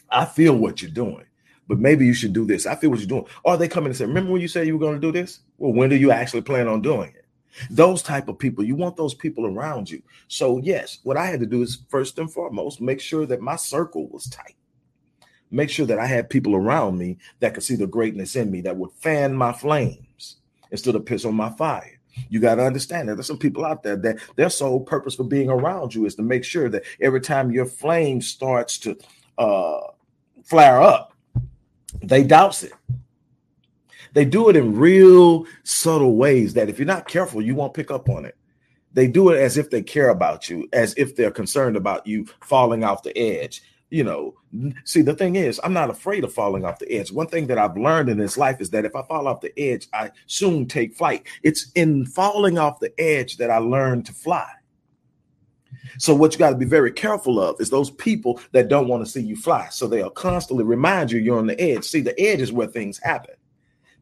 I 0.09 0.25
feel 0.25 0.55
what 0.55 0.81
you're 0.81 0.91
doing, 0.91 1.25
but 1.67 1.79
maybe 1.79 2.05
you 2.05 2.13
should 2.13 2.33
do 2.33 2.45
this. 2.45 2.65
I 2.65 2.75
feel 2.75 2.89
what 2.89 2.99
you're 2.99 3.07
doing. 3.07 3.25
Or 3.43 3.57
they 3.57 3.67
come 3.67 3.83
in 3.83 3.91
and 3.91 3.97
say, 3.97 4.05
Remember 4.05 4.31
when 4.31 4.41
you 4.41 4.47
said 4.47 4.67
you 4.67 4.77
were 4.77 4.85
going 4.85 4.99
to 4.99 5.07
do 5.07 5.11
this? 5.11 5.41
Well, 5.57 5.73
when 5.73 5.89
do 5.89 5.95
you 5.95 6.11
actually 6.11 6.41
plan 6.41 6.67
on 6.67 6.81
doing 6.81 7.09
it? 7.09 7.25
Those 7.69 8.01
type 8.01 8.27
of 8.27 8.37
people, 8.37 8.63
you 8.63 8.75
want 8.75 8.97
those 8.97 9.13
people 9.13 9.47
around 9.47 9.89
you. 9.89 10.01
So, 10.27 10.59
yes, 10.59 10.99
what 11.03 11.17
I 11.17 11.25
had 11.25 11.39
to 11.39 11.45
do 11.45 11.61
is 11.61 11.83
first 11.89 12.19
and 12.19 12.31
foremost 12.31 12.81
make 12.81 13.01
sure 13.01 13.25
that 13.25 13.41
my 13.41 13.55
circle 13.55 14.07
was 14.09 14.29
tight. 14.29 14.55
Make 15.49 15.69
sure 15.69 15.85
that 15.85 15.99
I 15.99 16.05
had 16.05 16.29
people 16.29 16.55
around 16.55 16.97
me 16.97 17.17
that 17.39 17.53
could 17.53 17.63
see 17.63 17.75
the 17.75 17.87
greatness 17.87 18.35
in 18.35 18.51
me 18.51 18.61
that 18.61 18.75
would 18.75 18.91
fan 18.91 19.33
my 19.33 19.53
flames 19.53 20.37
instead 20.71 20.95
of 20.95 21.05
piss 21.05 21.25
on 21.25 21.35
my 21.35 21.49
fire. 21.51 21.99
You 22.29 22.39
got 22.39 22.55
to 22.55 22.65
understand 22.65 23.07
that 23.07 23.15
there's 23.15 23.27
some 23.27 23.37
people 23.37 23.65
out 23.65 23.83
there 23.83 23.95
that 23.95 24.19
their 24.35 24.49
sole 24.49 24.79
purpose 24.79 25.15
for 25.15 25.23
being 25.23 25.49
around 25.49 25.93
you 25.93 26.05
is 26.05 26.15
to 26.15 26.23
make 26.23 26.43
sure 26.43 26.67
that 26.69 26.83
every 26.99 27.21
time 27.21 27.51
your 27.51 27.65
flame 27.65 28.21
starts 28.21 28.77
to 28.79 28.97
uh, 29.37 29.79
flare 30.47 30.81
up, 30.81 31.13
they 32.01 32.23
douse 32.23 32.63
it. 32.63 32.73
They 34.13 34.25
do 34.25 34.49
it 34.49 34.55
in 34.55 34.75
real 34.75 35.45
subtle 35.63 36.15
ways 36.15 36.53
that 36.55 36.69
if 36.69 36.79
you're 36.79 36.87
not 36.87 37.07
careful, 37.07 37.41
you 37.41 37.53
won't 37.53 37.73
pick 37.73 37.91
up 37.91 38.09
on 38.09 38.25
it. 38.25 38.35
They 38.93 39.07
do 39.07 39.29
it 39.29 39.37
as 39.37 39.57
if 39.57 39.69
they 39.69 39.83
care 39.83 40.09
about 40.09 40.49
you, 40.49 40.67
as 40.73 40.95
if 40.95 41.15
they're 41.15 41.29
concerned 41.29 41.75
about 41.75 42.07
you 42.07 42.25
falling 42.41 42.83
off 42.83 43.03
the 43.03 43.15
edge. 43.15 43.61
you 43.89 44.03
know, 44.03 44.33
see, 44.83 45.01
the 45.01 45.13
thing 45.13 45.35
is, 45.35 45.61
I'm 45.63 45.73
not 45.73 45.89
afraid 45.89 46.23
of 46.23 46.33
falling 46.33 46.65
off 46.65 46.79
the 46.79 46.91
edge. 46.91 47.11
One 47.11 47.27
thing 47.27 47.47
that 47.47 47.57
I've 47.57 47.77
learned 47.77 48.09
in 48.09 48.17
this 48.17 48.37
life 48.37 48.59
is 48.59 48.69
that 48.71 48.85
if 48.85 48.95
I 48.95 49.01
fall 49.03 49.27
off 49.27 49.41
the 49.41 49.57
edge, 49.57 49.87
I 49.93 50.11
soon 50.25 50.65
take 50.65 50.95
flight. 50.95 51.25
It's 51.43 51.71
in 51.75 52.05
falling 52.05 52.57
off 52.57 52.79
the 52.79 52.91
edge 52.99 53.37
that 53.37 53.49
I 53.49 53.59
learn 53.59 54.03
to 54.03 54.13
fly. 54.13 54.49
So 55.97 56.13
what 56.13 56.33
you 56.33 56.39
got 56.39 56.51
to 56.51 56.57
be 56.57 56.65
very 56.65 56.91
careful 56.91 57.39
of 57.39 57.59
is 57.59 57.69
those 57.69 57.89
people 57.91 58.39
that 58.51 58.67
don't 58.67 58.87
want 58.87 59.05
to 59.05 59.11
see 59.11 59.21
you 59.21 59.35
fly. 59.35 59.69
So 59.69 59.87
they'll 59.87 60.09
constantly 60.09 60.65
remind 60.65 61.11
you 61.11 61.19
you're 61.19 61.39
on 61.39 61.47
the 61.47 61.59
edge. 61.59 61.83
See, 61.83 62.01
the 62.01 62.19
edge 62.19 62.41
is 62.41 62.51
where 62.51 62.67
things 62.67 62.99
happen. 62.99 63.35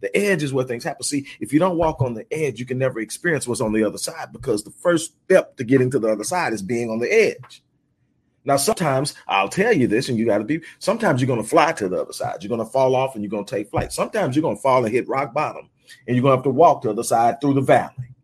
The 0.01 0.15
edge 0.15 0.43
is 0.43 0.53
where 0.53 0.65
things 0.65 0.83
happen. 0.83 1.03
See, 1.03 1.25
if 1.39 1.53
you 1.53 1.59
don't 1.59 1.77
walk 1.77 2.01
on 2.01 2.13
the 2.13 2.31
edge, 2.31 2.59
you 2.59 2.65
can 2.65 2.77
never 2.77 2.99
experience 2.99 3.47
what's 3.47 3.61
on 3.61 3.73
the 3.73 3.83
other 3.83 3.97
side 3.97 4.31
because 4.31 4.63
the 4.63 4.71
first 4.71 5.13
step 5.25 5.57
to 5.57 5.63
getting 5.63 5.89
to 5.91 5.99
the 5.99 6.09
other 6.09 6.23
side 6.23 6.53
is 6.53 6.61
being 6.61 6.89
on 6.89 6.99
the 6.99 7.11
edge. 7.11 7.63
Now, 8.45 8.57
sometimes 8.57 9.15
I'll 9.27 9.49
tell 9.49 9.73
you 9.73 9.87
this, 9.87 10.07
and 10.07 10.19
you 10.19 10.25
got 10.25 10.37
to 10.37 10.43
be. 10.43 10.61
Sometimes 10.77 11.19
you're 11.19 11.27
going 11.27 11.41
to 11.41 11.47
fly 11.47 11.71
to 11.71 11.89
the 11.89 12.01
other 12.01 12.13
side. 12.13 12.35
You're 12.41 12.55
going 12.55 12.63
to 12.63 12.71
fall 12.71 12.95
off, 12.95 13.15
and 13.15 13.23
you're 13.23 13.31
going 13.31 13.45
to 13.45 13.55
take 13.55 13.71
flight. 13.71 13.91
Sometimes 13.91 14.35
you're 14.35 14.43
going 14.43 14.57
to 14.57 14.61
fall 14.61 14.85
and 14.85 14.93
hit 14.93 15.07
rock 15.07 15.33
bottom, 15.33 15.67
and 16.07 16.15
you're 16.15 16.21
going 16.21 16.33
to 16.33 16.37
have 16.37 16.43
to 16.43 16.51
walk 16.51 16.83
to 16.83 16.89
the 16.89 16.93
other 16.93 17.03
side 17.03 17.41
through 17.41 17.55
the 17.55 17.61
valley. 17.61 18.14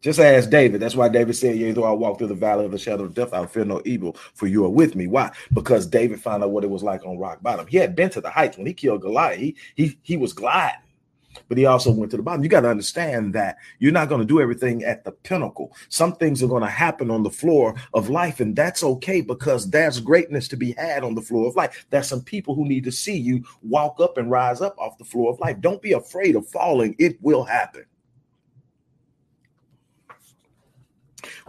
Just 0.00 0.18
ask 0.18 0.48
David. 0.48 0.80
That's 0.80 0.96
why 0.96 1.10
David 1.10 1.36
said, 1.36 1.56
Yea, 1.56 1.72
though 1.72 1.84
I 1.84 1.90
walk 1.90 2.18
through 2.18 2.28
the 2.28 2.34
valley 2.34 2.64
of 2.64 2.70
the 2.70 2.78
shadow 2.78 3.04
of 3.04 3.14
death, 3.14 3.34
I'll 3.34 3.46
fear 3.46 3.66
no 3.66 3.82
evil, 3.84 4.16
for 4.34 4.46
you 4.46 4.64
are 4.64 4.70
with 4.70 4.96
me. 4.96 5.06
Why? 5.06 5.30
Because 5.52 5.86
David 5.86 6.22
found 6.22 6.42
out 6.42 6.52
what 6.52 6.64
it 6.64 6.70
was 6.70 6.82
like 6.82 7.04
on 7.04 7.18
rock 7.18 7.42
bottom. 7.42 7.66
He 7.66 7.76
had 7.76 7.94
been 7.94 8.08
to 8.10 8.22
the 8.22 8.30
heights 8.30 8.56
when 8.56 8.66
he 8.66 8.72
killed 8.72 9.02
Goliath. 9.02 9.38
He 9.38 9.56
he, 9.74 9.98
he 10.00 10.16
was 10.16 10.32
gliding, 10.32 10.80
but 11.48 11.58
he 11.58 11.66
also 11.66 11.90
went 11.90 12.10
to 12.12 12.16
the 12.16 12.22
bottom. 12.22 12.42
You 12.42 12.48
got 12.48 12.62
to 12.62 12.70
understand 12.70 13.34
that 13.34 13.58
you're 13.78 13.92
not 13.92 14.08
going 14.08 14.22
to 14.22 14.26
do 14.26 14.40
everything 14.40 14.84
at 14.84 15.04
the 15.04 15.12
pinnacle. 15.12 15.76
Some 15.90 16.14
things 16.14 16.42
are 16.42 16.48
going 16.48 16.62
to 16.62 16.70
happen 16.70 17.10
on 17.10 17.22
the 17.22 17.30
floor 17.30 17.74
of 17.92 18.08
life, 18.08 18.40
and 18.40 18.56
that's 18.56 18.82
okay 18.82 19.20
because 19.20 19.68
there's 19.68 20.00
greatness 20.00 20.48
to 20.48 20.56
be 20.56 20.72
had 20.72 21.04
on 21.04 21.14
the 21.14 21.20
floor 21.20 21.46
of 21.46 21.56
life. 21.56 21.84
There's 21.90 22.08
some 22.08 22.22
people 22.22 22.54
who 22.54 22.66
need 22.66 22.84
to 22.84 22.92
see 22.92 23.18
you 23.18 23.44
walk 23.60 24.00
up 24.00 24.16
and 24.16 24.30
rise 24.30 24.62
up 24.62 24.78
off 24.78 24.96
the 24.96 25.04
floor 25.04 25.30
of 25.30 25.40
life. 25.40 25.60
Don't 25.60 25.82
be 25.82 25.92
afraid 25.92 26.36
of 26.36 26.48
falling, 26.48 26.96
it 26.98 27.20
will 27.20 27.44
happen. 27.44 27.84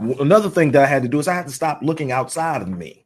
Another 0.02 0.50
thing 0.50 0.72
that 0.72 0.84
I 0.84 0.88
had 0.88 1.04
to 1.04 1.08
do 1.08 1.20
is 1.20 1.28
I 1.28 1.36
had 1.36 1.46
to 1.46 1.54
stop 1.54 1.80
looking 1.84 2.12
outside 2.12 2.64
of 2.64 2.70
me 2.70 3.06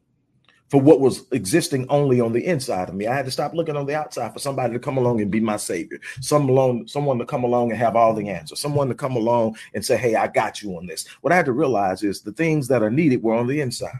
for 0.69 0.79
what 0.79 1.01
was 1.01 1.25
existing 1.31 1.85
only 1.89 2.21
on 2.21 2.31
the 2.31 2.45
inside 2.45 2.87
of 2.87 2.95
me. 2.95 3.05
I 3.05 3.13
had 3.13 3.25
to 3.25 3.31
stop 3.31 3.53
looking 3.53 3.75
on 3.75 3.85
the 3.85 3.95
outside 3.95 4.31
for 4.31 4.39
somebody 4.39 4.71
to 4.73 4.79
come 4.79 4.97
along 4.97 5.19
and 5.19 5.29
be 5.29 5.41
my 5.41 5.57
savior. 5.57 5.99
Some 6.21 6.47
alone, 6.47 6.87
someone 6.87 7.19
to 7.19 7.25
come 7.25 7.43
along 7.43 7.71
and 7.71 7.79
have 7.79 7.97
all 7.97 8.13
the 8.13 8.29
answers. 8.29 8.61
Someone 8.61 8.87
to 8.87 8.95
come 8.95 9.17
along 9.17 9.57
and 9.73 9.83
say, 9.83 9.97
"Hey, 9.97 10.15
I 10.15 10.27
got 10.27 10.61
you 10.61 10.77
on 10.77 10.87
this." 10.87 11.05
What 11.19 11.33
I 11.33 11.35
had 11.35 11.45
to 11.47 11.51
realize 11.51 12.01
is 12.01 12.21
the 12.21 12.31
things 12.31 12.69
that 12.69 12.81
are 12.81 12.89
needed 12.89 13.21
were 13.21 13.35
on 13.35 13.47
the 13.47 13.59
inside. 13.59 13.99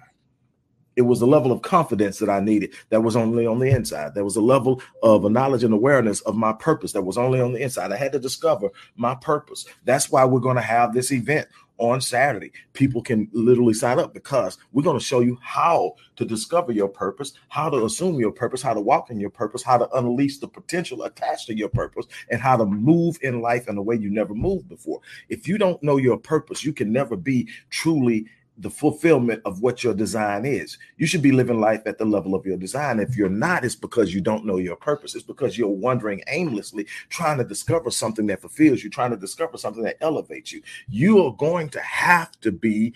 It 0.96 1.02
was 1.02 1.20
the 1.20 1.28
level 1.28 1.52
of 1.52 1.62
confidence 1.62 2.20
that 2.20 2.30
I 2.30 2.40
needed 2.40 2.74
that 2.90 3.02
was 3.02 3.18
only 3.18 3.46
on 3.46 3.60
the 3.60 3.70
inside. 3.70 4.16
There 4.16 4.24
was 4.24 4.38
a 4.38 4.42
level 4.42 4.82
of 5.04 5.26
a 5.26 5.30
knowledge 5.30 5.66
and 5.66 5.74
awareness 5.74 6.22
of 6.22 6.38
my 6.38 6.54
purpose 6.54 6.94
that 6.94 7.02
was 7.02 7.18
only 7.18 7.42
on 7.42 7.52
the 7.52 7.62
inside. 7.62 7.92
I 7.92 7.98
had 7.98 8.14
to 8.14 8.20
discover 8.20 8.70
my 8.96 9.16
purpose. 9.16 9.66
That's 9.84 10.10
why 10.10 10.24
we're 10.24 10.40
going 10.40 10.56
to 10.56 10.62
have 10.62 10.94
this 10.94 11.12
event 11.12 11.50
on 11.78 12.02
Saturday. 12.02 12.52
People 12.74 13.02
can 13.02 13.30
literally 13.34 13.74
sign 13.74 14.00
up 14.00 14.14
because 14.14 14.58
we're 14.72 14.84
going 14.84 14.98
to 14.98 15.04
show 15.04 15.20
you 15.20 15.38
how 15.42 15.96
to 16.16 16.26
discover 16.26 16.72
your 16.72 16.88
purpose, 16.88 17.34
how 17.50 17.70
to 17.70 17.86
assume 17.86 18.20
your 18.20 18.32
purpose, 18.32 18.62
how 18.62 18.74
to 18.74 18.82
walk 18.82 19.10
in 19.10 19.20
your 19.20 19.30
purpose, 19.30 19.64
how 19.64 19.78
to 19.78 19.90
unleash 19.98 20.38
the 20.38 20.48
potential 20.48 21.04
attached 21.04 21.48
to 21.48 21.58
your 21.58 21.70
purpose, 21.70 22.06
and 22.30 22.42
how 22.42 22.58
to 22.58 22.66
move 22.66 23.18
in 23.22 23.42
life 23.42 23.68
in 23.68 23.78
a 23.78 23.82
way 23.82 23.96
you 23.96 24.10
never 24.10 24.34
moved 24.34 24.68
before. 24.70 25.02
If 25.30 25.48
you 25.48 25.58
don't 25.58 25.82
know 25.84 25.98
your 25.98 26.18
purpose, 26.18 26.64
you 26.64 26.74
can 26.74 26.92
never 26.92 27.16
be 27.16 27.50
truly 27.70 28.26
the 28.58 28.70
fulfillment 28.70 29.42
of 29.44 29.62
what 29.62 29.84
your 29.84 29.94
design 29.94 30.46
is. 30.46 30.78
You 30.98 31.06
should 31.06 31.22
be 31.22 31.32
living 31.32 31.60
life 31.60 31.82
at 31.86 31.98
the 31.98 32.06
level 32.06 32.36
of 32.36 32.46
your 32.46 32.58
design. 32.58 33.00
If 33.00 33.18
you're 33.18 33.30
not, 33.30 33.66
it's 33.66 33.76
because 33.76 34.14
you 34.14 34.22
don't 34.22 34.46
know 34.46 34.58
your 34.58 34.78
purpose. 34.78 35.14
It's 35.14 35.26
because 35.26 35.58
you're 35.58 35.68
wandering 35.68 36.22
aimlessly, 36.28 36.88
trying 37.10 37.38
to 37.40 37.44
discover 37.44 37.92
something 37.92 38.26
that 38.28 38.42
fulfills 38.42 38.84
you, 38.84 38.90
trying 38.90 39.12
to 39.12 39.18
discover 39.18 39.58
something 39.58 39.84
that 39.84 39.98
elevates 40.00 40.54
you. 40.54 40.62
You 40.88 41.26
are 41.26 41.36
going 41.36 41.70
to 41.70 41.82
have 41.82 42.40
to 42.42 42.52
be 42.52 42.94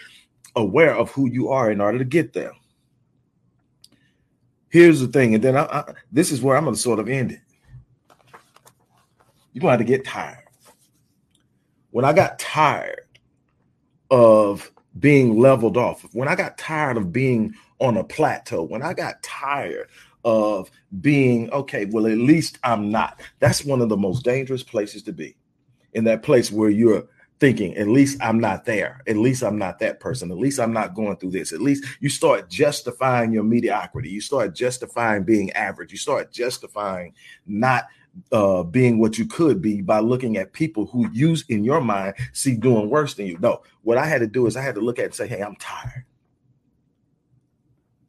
aware 0.55 0.95
of 0.95 1.11
who 1.11 1.29
you 1.29 1.49
are 1.49 1.71
in 1.71 1.81
order 1.81 1.97
to 1.97 2.05
get 2.05 2.33
there. 2.33 2.53
Here's 4.69 5.01
the 5.01 5.07
thing, 5.07 5.33
and 5.33 5.43
then 5.43 5.57
I, 5.57 5.63
I, 5.63 5.93
this 6.11 6.31
is 6.31 6.41
where 6.41 6.55
I'm 6.55 6.63
going 6.63 6.75
to 6.75 6.81
sort 6.81 6.99
of 6.99 7.09
end 7.09 7.31
it. 7.31 7.39
You're 9.51 9.61
going 9.61 9.77
to 9.77 9.77
have 9.77 9.79
to 9.79 9.83
get 9.83 10.05
tired. 10.05 10.43
When 11.89 12.05
I 12.05 12.13
got 12.13 12.37
tired 12.37 13.07
of 14.11 14.71
being 14.97 15.37
leveled 15.37 15.77
off, 15.77 16.05
when 16.13 16.27
I 16.27 16.35
got 16.35 16.57
tired 16.57 16.97
of 16.97 17.13
being 17.13 17.53
on 17.79 17.97
a 17.97 18.03
plateau, 18.03 18.63
when 18.63 18.81
I 18.81 18.93
got 18.93 19.21
tired 19.21 19.89
of 20.25 20.69
being, 21.01 21.49
okay, 21.51 21.85
well, 21.85 22.07
at 22.07 22.17
least 22.17 22.57
I'm 22.63 22.89
not, 22.89 23.21
that's 23.39 23.63
one 23.63 23.81
of 23.81 23.89
the 23.89 23.97
most 23.97 24.23
dangerous 24.23 24.63
places 24.63 25.03
to 25.03 25.13
be. 25.13 25.35
In 25.93 26.03
that 26.05 26.23
place 26.23 26.51
where 26.51 26.69
you're 26.69 27.07
thinking, 27.39 27.75
at 27.77 27.87
least 27.87 28.17
I'm 28.21 28.39
not 28.39 28.65
there. 28.65 29.01
At 29.07 29.17
least 29.17 29.43
I'm 29.43 29.57
not 29.57 29.79
that 29.79 29.99
person. 29.99 30.29
At 30.31 30.37
least 30.37 30.59
I'm 30.59 30.73
not 30.73 30.93
going 30.93 31.15
through 31.17 31.31
this. 31.31 31.53
At 31.53 31.61
least 31.61 31.85
you 31.99 32.09
start 32.09 32.49
justifying 32.49 33.31
your 33.31 33.43
mediocrity. 33.43 34.09
You 34.09 34.21
start 34.21 34.53
justifying 34.53 35.23
being 35.23 35.51
average. 35.53 35.91
You 35.91 35.97
start 35.97 36.31
justifying 36.31 37.13
not 37.47 37.85
uh, 38.31 38.63
being 38.63 38.99
what 38.99 39.17
you 39.17 39.25
could 39.25 39.61
be 39.61 39.81
by 39.81 39.99
looking 39.99 40.37
at 40.37 40.53
people 40.53 40.85
who 40.87 41.09
use 41.11 41.45
in 41.49 41.63
your 41.63 41.81
mind 41.81 42.15
see 42.33 42.55
doing 42.55 42.89
worse 42.89 43.13
than 43.13 43.27
you. 43.27 43.37
No, 43.39 43.61
what 43.83 43.97
I 43.97 44.05
had 44.05 44.19
to 44.19 44.27
do 44.27 44.45
is 44.45 44.57
I 44.57 44.61
had 44.61 44.75
to 44.75 44.81
look 44.81 44.99
at 44.99 45.05
and 45.05 45.15
say, 45.15 45.27
hey, 45.27 45.41
I'm 45.41 45.55
tired. 45.55 46.05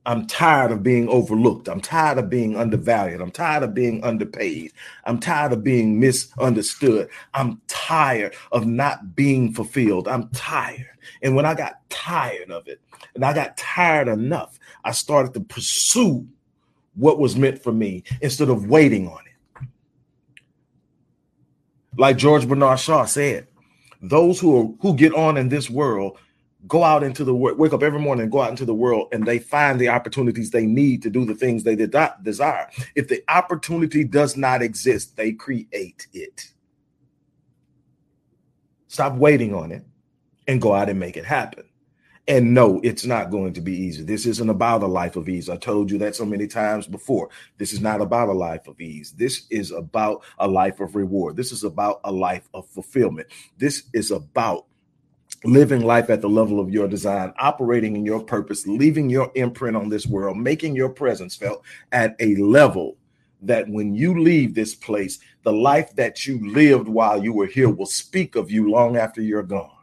I'm 0.06 0.26
tired 0.26 0.72
of 0.72 0.82
being 0.82 1.08
overlooked. 1.08 1.68
I'm 1.68 1.80
tired 1.80 2.16
of 2.16 2.30
being 2.30 2.56
undervalued. 2.56 3.20
I'm 3.20 3.30
tired 3.30 3.62
of 3.62 3.74
being 3.74 4.02
underpaid. 4.02 4.72
I'm 5.04 5.20
tired 5.20 5.52
of 5.52 5.62
being 5.62 6.00
misunderstood. 6.00 7.10
I'm 7.34 7.60
tired 7.68 8.34
of 8.50 8.66
not 8.66 9.14
being 9.14 9.52
fulfilled. 9.52 10.08
I'm 10.08 10.28
tired. 10.30 10.88
And 11.22 11.36
when 11.36 11.44
I 11.44 11.54
got 11.54 11.88
tired 11.90 12.50
of 12.50 12.66
it, 12.66 12.80
and 13.14 13.24
I 13.24 13.34
got 13.34 13.58
tired 13.58 14.08
enough, 14.08 14.58
I 14.84 14.92
started 14.92 15.34
to 15.34 15.40
pursue 15.40 16.26
what 16.94 17.18
was 17.18 17.36
meant 17.36 17.62
for 17.62 17.72
me 17.72 18.02
instead 18.22 18.48
of 18.48 18.68
waiting 18.68 19.06
on 19.06 19.18
it. 19.26 19.29
Like 21.96 22.16
George 22.16 22.48
Bernard 22.48 22.80
Shaw 22.80 23.04
said, 23.04 23.48
those 24.00 24.40
who 24.40 24.60
are, 24.60 24.74
who 24.80 24.96
get 24.96 25.14
on 25.14 25.36
in 25.36 25.48
this 25.48 25.68
world 25.68 26.18
go 26.66 26.84
out 26.84 27.02
into 27.02 27.24
the 27.24 27.34
world, 27.34 27.58
wake 27.58 27.72
up 27.72 27.82
every 27.82 28.00
morning 28.00 28.24
and 28.24 28.32
go 28.32 28.42
out 28.42 28.50
into 28.50 28.64
the 28.64 28.74
world 28.74 29.08
and 29.12 29.26
they 29.26 29.38
find 29.38 29.80
the 29.80 29.88
opportunities 29.88 30.50
they 30.50 30.66
need 30.66 31.02
to 31.02 31.10
do 31.10 31.24
the 31.24 31.34
things 31.34 31.62
they 31.62 31.76
did 31.76 31.92
not 31.92 32.22
desire. 32.22 32.68
If 32.94 33.08
the 33.08 33.22
opportunity 33.28 34.04
does 34.04 34.36
not 34.36 34.62
exist, 34.62 35.16
they 35.16 35.32
create 35.32 36.06
it. 36.12 36.52
Stop 38.88 39.14
waiting 39.14 39.54
on 39.54 39.72
it 39.72 39.84
and 40.46 40.60
go 40.60 40.74
out 40.74 40.90
and 40.90 40.98
make 40.98 41.16
it 41.16 41.24
happen. 41.24 41.64
And 42.30 42.54
no, 42.54 42.80
it's 42.84 43.04
not 43.04 43.32
going 43.32 43.54
to 43.54 43.60
be 43.60 43.72
easy. 43.72 44.04
This 44.04 44.24
isn't 44.24 44.48
about 44.48 44.84
a 44.84 44.86
life 44.86 45.16
of 45.16 45.28
ease. 45.28 45.48
I 45.48 45.56
told 45.56 45.90
you 45.90 45.98
that 45.98 46.14
so 46.14 46.24
many 46.24 46.46
times 46.46 46.86
before. 46.86 47.28
This 47.58 47.72
is 47.72 47.80
not 47.80 48.00
about 48.00 48.28
a 48.28 48.32
life 48.32 48.68
of 48.68 48.80
ease. 48.80 49.10
This 49.10 49.48
is 49.50 49.72
about 49.72 50.22
a 50.38 50.46
life 50.46 50.78
of 50.78 50.94
reward. 50.94 51.36
This 51.36 51.50
is 51.50 51.64
about 51.64 51.98
a 52.04 52.12
life 52.12 52.48
of 52.54 52.68
fulfillment. 52.68 53.26
This 53.58 53.82
is 53.94 54.12
about 54.12 54.66
living 55.42 55.84
life 55.84 56.08
at 56.08 56.20
the 56.20 56.28
level 56.28 56.60
of 56.60 56.70
your 56.70 56.86
design, 56.86 57.34
operating 57.40 57.96
in 57.96 58.06
your 58.06 58.22
purpose, 58.22 58.64
leaving 58.64 59.10
your 59.10 59.32
imprint 59.34 59.76
on 59.76 59.88
this 59.88 60.06
world, 60.06 60.38
making 60.38 60.76
your 60.76 60.90
presence 60.90 61.34
felt 61.34 61.64
at 61.90 62.14
a 62.20 62.36
level 62.36 62.96
that 63.42 63.68
when 63.68 63.92
you 63.92 64.22
leave 64.22 64.54
this 64.54 64.76
place, 64.76 65.18
the 65.42 65.52
life 65.52 65.96
that 65.96 66.26
you 66.26 66.48
lived 66.52 66.86
while 66.86 67.20
you 67.24 67.32
were 67.32 67.46
here 67.46 67.70
will 67.70 67.86
speak 67.86 68.36
of 68.36 68.52
you 68.52 68.70
long 68.70 68.96
after 68.96 69.20
you're 69.20 69.42
gone. 69.42 69.79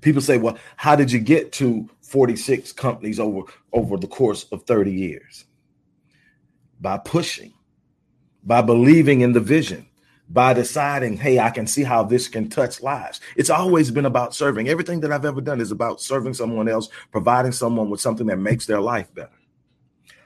People 0.00 0.22
say, 0.22 0.38
well, 0.38 0.58
how 0.76 0.96
did 0.96 1.10
you 1.10 1.18
get 1.18 1.52
to 1.52 1.88
46 2.02 2.72
companies 2.72 3.20
over 3.20 3.42
over 3.72 3.96
the 3.96 4.06
course 4.06 4.44
of 4.52 4.62
30 4.64 4.92
years? 4.92 5.44
By 6.80 6.98
pushing, 6.98 7.52
by 8.44 8.62
believing 8.62 9.20
in 9.22 9.32
the 9.32 9.40
vision, 9.40 9.88
by 10.28 10.52
deciding, 10.52 11.16
hey, 11.16 11.38
I 11.38 11.50
can 11.50 11.66
see 11.66 11.82
how 11.82 12.02
this 12.02 12.28
can 12.28 12.48
touch 12.48 12.82
lives. 12.82 13.20
It's 13.36 13.50
always 13.50 13.90
been 13.90 14.06
about 14.06 14.34
serving. 14.34 14.68
Everything 14.68 15.00
that 15.00 15.12
I've 15.12 15.24
ever 15.24 15.40
done 15.40 15.60
is 15.60 15.72
about 15.72 16.00
serving 16.00 16.34
someone 16.34 16.68
else, 16.68 16.88
providing 17.10 17.52
someone 17.52 17.90
with 17.90 18.00
something 18.00 18.26
that 18.26 18.38
makes 18.38 18.66
their 18.66 18.80
life 18.80 19.12
better. 19.14 19.30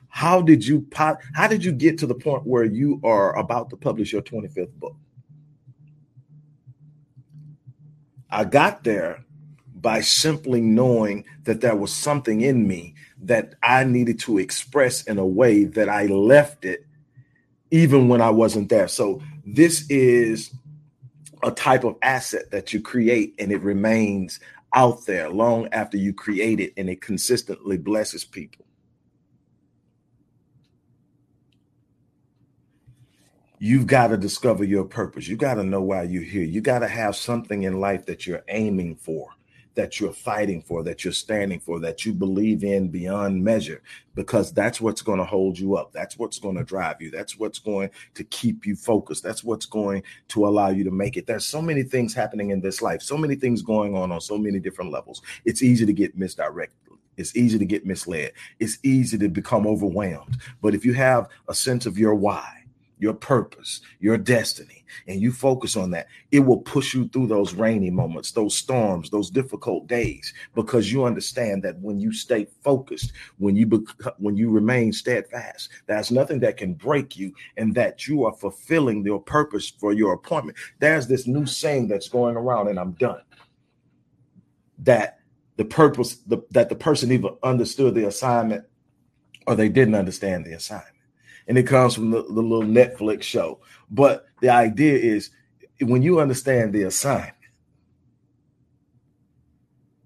How 0.09 0.43
did 0.43 0.67
you 0.67 0.87
how 0.93 1.17
did 1.49 1.65
you 1.65 1.73
get 1.73 1.97
to 1.99 2.07
the 2.07 2.15
point 2.15 2.47
where 2.47 2.65
you 2.65 3.01
are 3.03 3.39
about 3.39 3.71
to 3.71 3.77
publish 3.77 4.13
your 4.13 4.23
25th 4.23 4.75
book? 4.75 4.97
I 8.29 8.45
got 8.45 8.85
there 8.85 9.25
by 9.83 10.01
simply 10.01 10.61
knowing 10.61 11.25
that 11.43 11.61
there 11.61 11.75
was 11.75 11.93
something 11.93 12.41
in 12.41 12.67
me 12.67 12.95
that 13.21 13.55
I 13.63 13.83
needed 13.85 14.21
to 14.21 14.39
express 14.39 15.03
in 15.03 15.19
a 15.19 15.27
way 15.27 15.65
that 15.65 15.89
I 15.89 16.07
left 16.07 16.65
it 16.65 16.87
even 17.73 18.09
when 18.09 18.21
I 18.21 18.31
wasn't 18.31 18.69
there. 18.69 18.87
So 18.87 19.21
this 19.45 19.85
is 19.91 20.55
a 21.43 21.51
type 21.51 21.83
of 21.83 21.97
asset 22.03 22.51
that 22.53 22.73
you 22.73 22.81
create 22.81 23.35
and 23.41 23.51
it 23.51 23.61
remains 23.61 24.39
out 24.73 25.05
there 25.05 25.29
long 25.29 25.69
after 25.73 25.97
you 25.97 26.15
create 26.15 26.61
it 26.61 26.73
and 26.77 26.89
it 26.89 27.03
consistently 27.03 27.77
blesses 27.77 28.25
people. 28.25 28.65
You've 33.59 33.87
got 33.87 34.09
to 34.09 34.17
discover 34.17 34.65
your 34.65 34.85
purpose. 34.85 35.29
You 35.29 35.37
got 35.37 35.55
to 35.55 35.65
know 35.65 35.83
why 35.83 36.03
you're 36.03 36.23
here. 36.23 36.43
You 36.45 36.61
got 36.61 36.81
to 36.81 36.89
have 36.89 37.17
something 37.17 37.65
in 37.65 37.81
life 37.81 38.07
that 38.07 38.27
you're 38.27 38.45
aiming 38.49 38.97
for 38.97 39.29
that 39.75 39.99
you're 39.99 40.13
fighting 40.13 40.63
for, 40.63 40.83
that 40.83 41.05
you're 41.05 41.13
standing 41.13 41.59
for, 41.61 41.81
that 41.81 42.05
you 42.05 42.13
believe 42.13 42.63
in 42.65 42.89
beyond 42.89 43.43
measure, 43.43 43.83
because 44.15 44.53
that's 44.53 44.81
what's 44.81 45.03
going 45.03 45.19
to 45.19 45.25
hold 45.25 45.59
you 45.59 45.77
up. 45.77 45.93
That's 45.93 46.19
what's 46.19 46.39
going 46.39 46.57
to 46.57 46.65
drive 46.65 47.01
you. 47.01 47.11
That's 47.11 47.39
what's 47.39 47.59
going 47.59 47.91
to 48.15 48.25
keep 48.25 48.67
you 48.67 48.77
focused. 48.77 49.23
That's 49.23 49.43
what's 49.43 49.67
going 49.67 50.03
to 50.29 50.47
allow 50.47 50.69
you 50.69 50.85
to 50.85 50.91
make 50.91 51.17
it. 51.17 51.27
There's 51.27 51.47
so 51.47 51.63
many 51.63 51.83
things 51.83 52.15
happening 52.15 52.51
in 52.51 52.61
this 52.61 52.83
life, 52.83 53.03
so 53.03 53.17
many 53.17 53.35
things 53.35 53.63
going 53.63 53.97
on 53.97 54.13
on 54.13 54.21
so 54.21 54.37
many 54.37 54.61
different 54.61 54.91
levels. 54.91 55.23
It's 55.45 55.63
easy 55.63 55.87
to 55.87 55.93
get 55.93 56.17
misdirected. 56.17 56.79
It's 57.17 57.37
easy 57.37 57.59
to 57.59 57.67
get 57.67 57.85
misled. 57.87 58.33
It's 58.59 58.79
easy 58.83 59.19
to 59.19 59.29
become 59.29 59.67
overwhelmed. 59.67 60.39
But 60.63 60.75
if 60.75 60.85
you 60.85 60.95
have 60.95 61.29
a 61.49 61.55
sense 61.55 61.85
of 61.85 61.99
your 61.99 62.15
why, 62.15 62.65
your 62.99 63.13
purpose, 63.13 63.81
your 64.01 64.17
destiny, 64.17 64.82
and 65.07 65.21
you 65.21 65.33
focus 65.33 65.77
on 65.77 65.91
that, 65.91 66.07
it 66.31 66.41
will 66.41 66.59
push 66.59 66.95
you 66.95 67.09
through 67.09 67.27
those 67.27 67.55
rainy 67.55 67.91
moments, 67.91 68.33
those 68.33 68.57
storms, 68.57 69.11
those 69.11 69.31
difficult 69.31 69.87
days, 69.87 70.33
because 70.55 70.93
you 70.93 71.05
understand 71.05 71.63
that 71.63 71.79
when 71.81 72.01
you 72.01 72.13
stay 72.13 72.47
focused, 72.63 73.13
when 73.39 73.57
you 73.57 73.67
bec- 73.67 74.15
when 74.19 74.37
you 74.37 74.51
remain 74.51 74.93
steadfast, 74.93 75.71
there's 75.87 76.11
nothing 76.11 76.41
that 76.41 76.57
can 76.57 76.75
break 76.75 77.17
you, 77.17 77.33
and 77.57 77.75
that 77.75 78.07
you 78.07 78.25
are 78.25 78.35
fulfilling 78.35 79.05
your 79.05 79.21
purpose 79.21 79.71
for 79.71 79.93
your 79.93 80.13
appointment. 80.15 80.57
There's 80.79 81.07
this 81.07 81.27
new 81.27 81.47
saying 81.47 81.89
that's 81.89 82.09
going 82.09 82.37
around, 82.37 82.69
and 82.69 82.79
I'm 82.79 82.93
done. 82.93 83.23
That 84.79 85.19
the 85.57 85.65
purpose, 85.65 86.17
the, 86.27 86.39
that 86.51 86.69
the 86.69 86.75
person 86.75 87.13
either 87.13 87.31
understood 87.43 87.95
the 87.95 88.07
assignment 88.07 88.65
or 89.47 89.55
they 89.55 89.69
didn't 89.69 89.95
understand 89.95 90.45
the 90.45 90.55
assignment 90.55 90.95
and 91.49 91.59
it 91.59 91.65
comes 91.65 91.95
from 91.95 92.11
the, 92.11 92.23
the 92.23 92.43
little 92.43 92.63
Netflix 92.63 93.23
show. 93.23 93.61
But 93.91 94.27
the 94.41 94.51
idea 94.51 94.99
is 94.99 95.31
when 95.81 96.03
you 96.03 96.21
understand 96.21 96.73
the 96.73 96.85
assignment, 96.85 97.35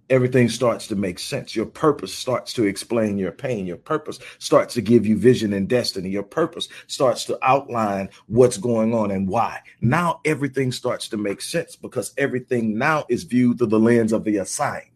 everything 0.09 0.49
starts 0.49 0.87
to 0.87 0.97
make 0.97 1.19
sense. 1.19 1.57
Your 1.57 1.67
purpose 1.67 2.15
starts 2.15 2.53
to 2.55 2.65
explain 2.65 3.19
your 3.19 3.33
pain. 3.33 3.67
Your 3.67 3.77
purpose 3.77 4.19
starts 4.39 4.75
to 4.75 4.81
give 4.81 5.07
you 5.07 5.17
vision 5.17 5.53
and 5.53 5.69
destiny. 5.69 6.11
Your 6.11 6.23
purpose 6.23 6.69
starts 6.87 7.25
to 7.25 7.39
outline 7.43 8.09
what's 8.27 8.57
going 8.57 8.95
on 8.95 9.11
and 9.11 9.29
why. 9.29 9.61
Now 9.81 10.21
everything 10.25 10.73
starts 10.73 11.09
to 11.09 11.17
make 11.17 11.41
sense 11.41 11.77
because 11.77 12.13
everything 12.19 12.79
now 12.79 13.05
is 13.09 13.25
viewed 13.25 13.59
through 13.59 13.69
the 13.69 13.81
lens 13.81 14.13
of 14.13 14.25
the 14.25 14.39
assignment. 14.39 14.96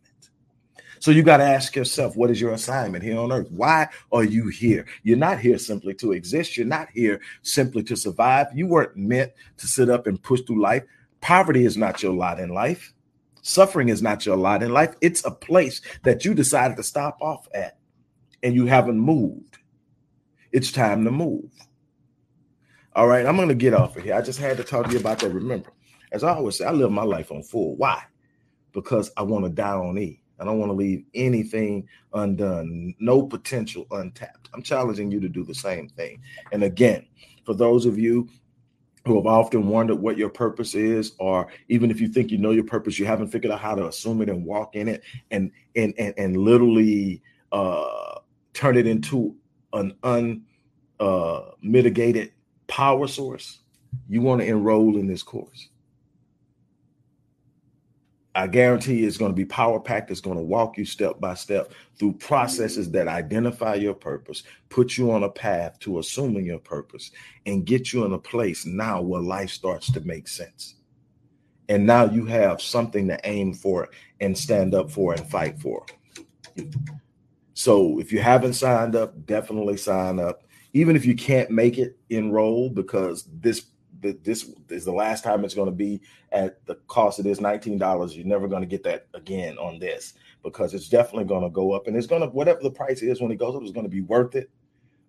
So 1.00 1.11
you 1.11 1.23
got 1.23 1.38
to 1.38 1.45
ask 1.45 1.75
yourself, 1.75 2.14
what 2.14 2.30
is 2.30 2.38
your 2.38 2.52
assignment 2.52 3.02
here 3.02 3.19
on 3.19 3.33
earth? 3.33 3.50
Why 3.50 3.88
are 4.12 4.23
you 4.23 4.49
here? 4.49 4.87
You're 5.02 5.16
not 5.16 5.40
here 5.40 5.57
simply 5.57 5.95
to 5.95 6.12
exist. 6.12 6.59
You're 6.59 6.66
not 6.66 6.88
here 6.92 7.23
simply 7.40 7.83
to 7.85 7.97
survive. 7.97 8.49
You 8.54 8.66
weren't 8.66 8.95
meant 8.97 9.33
to 9.57 9.66
sit 9.66 9.88
up 9.88 10.07
and 10.07 10.23
push 10.23 10.42
through 10.42 10.61
life. 10.61 10.85
Poverty 11.23 11.64
is 11.64 11.78
not 11.78 12.02
your 12.02 12.12
lot 12.12 12.38
in 12.38 12.50
life. 12.50 12.92
Suffering 13.40 13.88
is 13.88 14.02
not 14.02 14.26
your 14.26 14.37
lot 14.37 14.62
in 14.62 14.75
life. 14.75 14.95
It's 15.00 15.25
a 15.25 15.30
place 15.30 15.80
that 16.02 16.26
you 16.26 16.35
decided 16.35 16.76
to 16.76 16.83
stop 16.83 17.16
off 17.23 17.49
at 17.54 17.78
and 18.42 18.54
you 18.54 18.66
haven't 18.66 19.00
moved. 19.00 19.57
It's 20.52 20.71
time 20.71 21.04
to 21.04 21.11
move. 21.11 21.50
All 22.95 23.07
right, 23.07 23.25
I'm 23.25 23.37
going 23.37 23.49
to 23.49 23.54
get 23.54 23.73
off 23.73 23.97
of 23.97 24.04
here. 24.04 24.16
I 24.16 24.21
just 24.21 24.38
had 24.38 24.59
to 24.59 24.64
talk 24.64 24.85
to 24.85 24.92
you 24.92 24.99
about 24.99 25.21
that. 25.21 25.30
Remember, 25.30 25.73
as 26.12 26.25
I 26.25 26.35
always 26.35 26.59
say, 26.59 26.66
I 26.66 26.73
live 26.73 26.92
my 26.92 27.05
life 27.05 27.33
on 27.33 27.42
full. 27.42 27.74
Why? 27.77 28.03
Because 28.72 29.11
I 29.16 29.22
want 29.22 29.46
to 29.46 29.51
die 29.51 29.72
on 29.72 29.96
E. 29.96 30.20
I 30.40 30.44
don't 30.44 30.59
want 30.59 30.70
to 30.70 30.76
leave 30.76 31.05
anything 31.14 31.87
undone, 32.14 32.94
no 32.98 33.22
potential 33.22 33.87
untapped. 33.90 34.48
I'm 34.55 34.62
challenging 34.62 35.11
you 35.11 35.20
to 35.20 35.29
do 35.29 35.44
the 35.44 35.55
same 35.55 35.88
thing. 35.88 36.22
And 36.53 36.64
again, 36.64 37.07
for 37.44 37.55
those 37.55 37.87
of 37.87 37.98
you 37.98 38.29
who 39.07 39.16
have 39.16 39.26
often 39.26 39.68
wondered 39.68 39.96
what 39.96 40.18
your 40.18 40.29
purpose 40.29 40.74
is, 40.74 41.12
or 41.18 41.48
even 41.68 41.90
if 41.90 42.00
you 42.00 42.09
think 42.09 42.31
you 42.31 42.38
know 42.38 42.50
your 42.50 42.64
purpose, 42.64 42.98
you 42.98 43.07
haven't 43.07 43.29
figured 43.29 43.53
out 43.53 43.61
how 43.61 43.74
to 43.74 43.87
assume 43.87 44.22
it 44.22 44.29
and 44.29 44.44
walk 44.44 44.76
in 44.76 44.88
it 44.88 45.03
and 45.31 45.50
and 45.76 45.94
and, 45.98 46.14
and 46.16 46.37
literally 46.37 47.22
uh, 47.53 48.18
turn 48.53 48.76
it 48.76 48.87
into 48.87 49.35
an 49.72 49.94
unmitigated 51.00 52.29
uh, 52.29 52.33
power 52.66 53.07
source, 53.07 53.61
you 54.09 54.20
want 54.20 54.40
to 54.40 54.46
enroll 54.46 54.96
in 54.96 55.07
this 55.07 55.22
course. 55.22 55.68
I 58.35 58.47
guarantee 58.47 59.05
it's 59.05 59.16
going 59.16 59.33
to 59.33 59.37
be 59.37 59.45
power 59.45 59.81
packed. 59.81 60.11
It's 60.11 60.21
going 60.21 60.37
to 60.37 60.43
walk 60.43 60.79
you 60.79 60.85
step 60.85 61.19
by 61.19 61.35
step 61.35 61.73
through 61.99 62.12
processes 62.14 62.90
that 62.93 63.09
identify 63.09 63.75
your 63.75 63.95
purpose, 63.95 64.45
put 64.69 64.97
you 64.97 65.11
on 65.11 65.25
a 65.25 65.29
path 65.29 65.79
to 65.81 65.99
assuming 65.99 66.47
your 66.47 66.61
purpose, 66.61 67.11
and 67.47 67.64
get 67.64 67.93
you 67.93 68.05
in 68.05 68.12
a 68.12 68.19
place 68.19 68.64
now 68.64 69.03
where 69.03 69.21
life 69.21 69.51
starts 69.51 69.90
to 69.93 70.01
make 70.03 70.29
sense. 70.29 70.77
And 71.69 71.87
now 71.87 72.05
you 72.05 72.25
have 72.27 72.61
something 72.61 73.09
to 73.09 73.19
aim 73.25 73.53
for 73.53 73.88
and 74.21 74.37
stand 74.37 74.75
up 74.75 74.90
for 74.90 75.14
and 75.14 75.29
fight 75.29 75.59
for. 75.59 75.85
So 77.55 77.99
if 77.99 78.12
you 78.12 78.21
haven't 78.21 78.55
signed 78.55 78.95
up, 78.97 79.27
definitely 79.27 79.77
sign 79.77 80.19
up. 80.19 80.45
Even 80.73 80.95
if 80.95 81.05
you 81.05 81.16
can't 81.16 81.51
make 81.51 81.79
it, 81.79 81.99
enroll 82.11 82.71
because 82.71 83.29
this 83.40 83.66
this 84.00 84.50
is 84.68 84.84
the 84.84 84.92
last 84.92 85.24
time 85.24 85.44
it's 85.44 85.54
going 85.54 85.70
to 85.70 85.74
be 85.74 86.00
at 86.32 86.64
the 86.66 86.76
cost 86.86 87.18
of 87.18 87.24
this 87.24 87.40
$19. 87.40 88.16
You're 88.16 88.26
never 88.26 88.48
going 88.48 88.62
to 88.62 88.68
get 88.68 88.82
that 88.84 89.06
again 89.14 89.58
on 89.58 89.78
this 89.78 90.14
because 90.42 90.74
it's 90.74 90.88
definitely 90.88 91.24
going 91.24 91.42
to 91.42 91.50
go 91.50 91.72
up 91.72 91.86
and 91.86 91.96
it's 91.96 92.06
going 92.06 92.22
to, 92.22 92.28
whatever 92.28 92.60
the 92.62 92.70
price 92.70 93.02
is 93.02 93.20
when 93.20 93.30
it 93.30 93.38
goes 93.38 93.54
up, 93.54 93.62
it's 93.62 93.72
going 93.72 93.84
to 93.84 93.90
be 93.90 94.00
worth 94.00 94.34
it. 94.34 94.50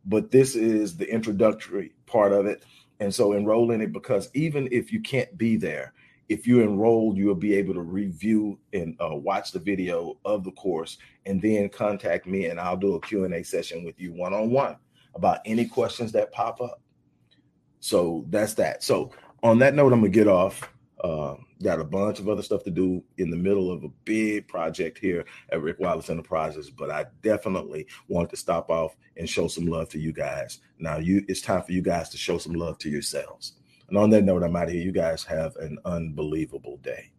But 0.06 0.32
this 0.32 0.56
is 0.56 0.97
the 0.97 1.12
introductory 1.12 1.93
part 2.06 2.34
of 2.34 2.45
it. 2.45 2.63
And 2.99 3.13
so 3.13 3.34
enroll 3.34 3.71
in 3.71 3.82
it 3.82 3.93
because 3.93 4.30
even 4.34 4.67
if 4.71 4.91
you 4.91 5.01
can't 5.01 5.36
be 5.38 5.58
there, 5.58 5.93
if 6.30 6.47
you 6.47 6.62
enroll, 6.62 7.13
you'll 7.15 7.36
be 7.36 7.56
able 7.56 7.73
to 7.73 7.82
review 7.82 8.58
and 8.73 8.95
uh, 9.01 9.15
watch 9.15 9.51
the 9.51 9.60
video 9.60 10.17
of 10.23 10.43
the 10.43 10.51
course 10.51 10.97
and 11.25 11.41
then 11.41 11.67
contact 11.67 12.25
me 12.25 12.45
and 12.45 12.60
I'll 12.60 12.77
do 12.77 12.95
a 12.95 13.01
Q&A 13.01 13.43
session 13.43 13.84
with 13.84 13.99
you 13.99 14.13
one-on-one 14.13 14.77
about 15.13 15.39
any 15.45 15.65
questions 15.65 16.12
that 16.13 16.32
pop 16.32 16.62
up. 16.62 16.82
So 17.82 18.26
that's 18.30 18.54
that. 18.54 18.84
So 18.84 19.12
on 19.44 19.60
that 19.60 19.74
note, 19.74 19.91
I'm 19.91 20.00
gonna 20.00 20.10
get 20.10 20.28
off. 20.28 20.70
Uh, 21.04 21.36
got 21.63 21.80
a 21.80 21.84
bunch 21.84 22.20
of 22.20 22.30
other 22.30 22.44
stuff 22.44 22.63
to 22.63 22.70
do 22.70 23.04
in 23.17 23.32
the 23.32 23.36
middle 23.36 23.72
of 23.72 23.84
a 23.84 23.89
big 24.06 24.48
project 24.48 25.00
here 25.00 25.26
at 25.52 25.60
Rick 25.60 25.80
Wallace 25.80 26.12
Enterprises, 26.12 26.70
but 26.70 26.91
I 26.91 27.08
definitely 27.24 27.88
want 28.08 28.30
to 28.30 28.38
stop 28.38 28.70
off 28.70 28.96
and 29.17 29.28
show 29.28 29.48
some 29.48 29.65
love 29.65 29.89
to 29.89 30.00
you 30.00 30.13
guys. 30.13 30.60
Now, 30.78 30.98
you 30.98 31.26
it's 31.28 31.41
time 31.41 31.63
for 31.63 31.72
you 31.72 31.82
guys 31.82 32.10
to 32.10 32.17
show 32.17 32.38
some 32.38 32.54
love 32.54 32.78
to 32.80 32.89
yourselves. 32.89 33.54
And 33.89 33.98
on 33.98 34.12
that 34.12 34.24
note, 34.24 34.44
I'm 34.44 34.56
out 34.56 34.67
of 34.67 34.74
here. 34.74 34.84
You 34.84 34.91
guys 34.91 35.24
have 35.24 35.56
an 35.58 35.80
unbelievable 35.86 36.78
day. 36.78 37.12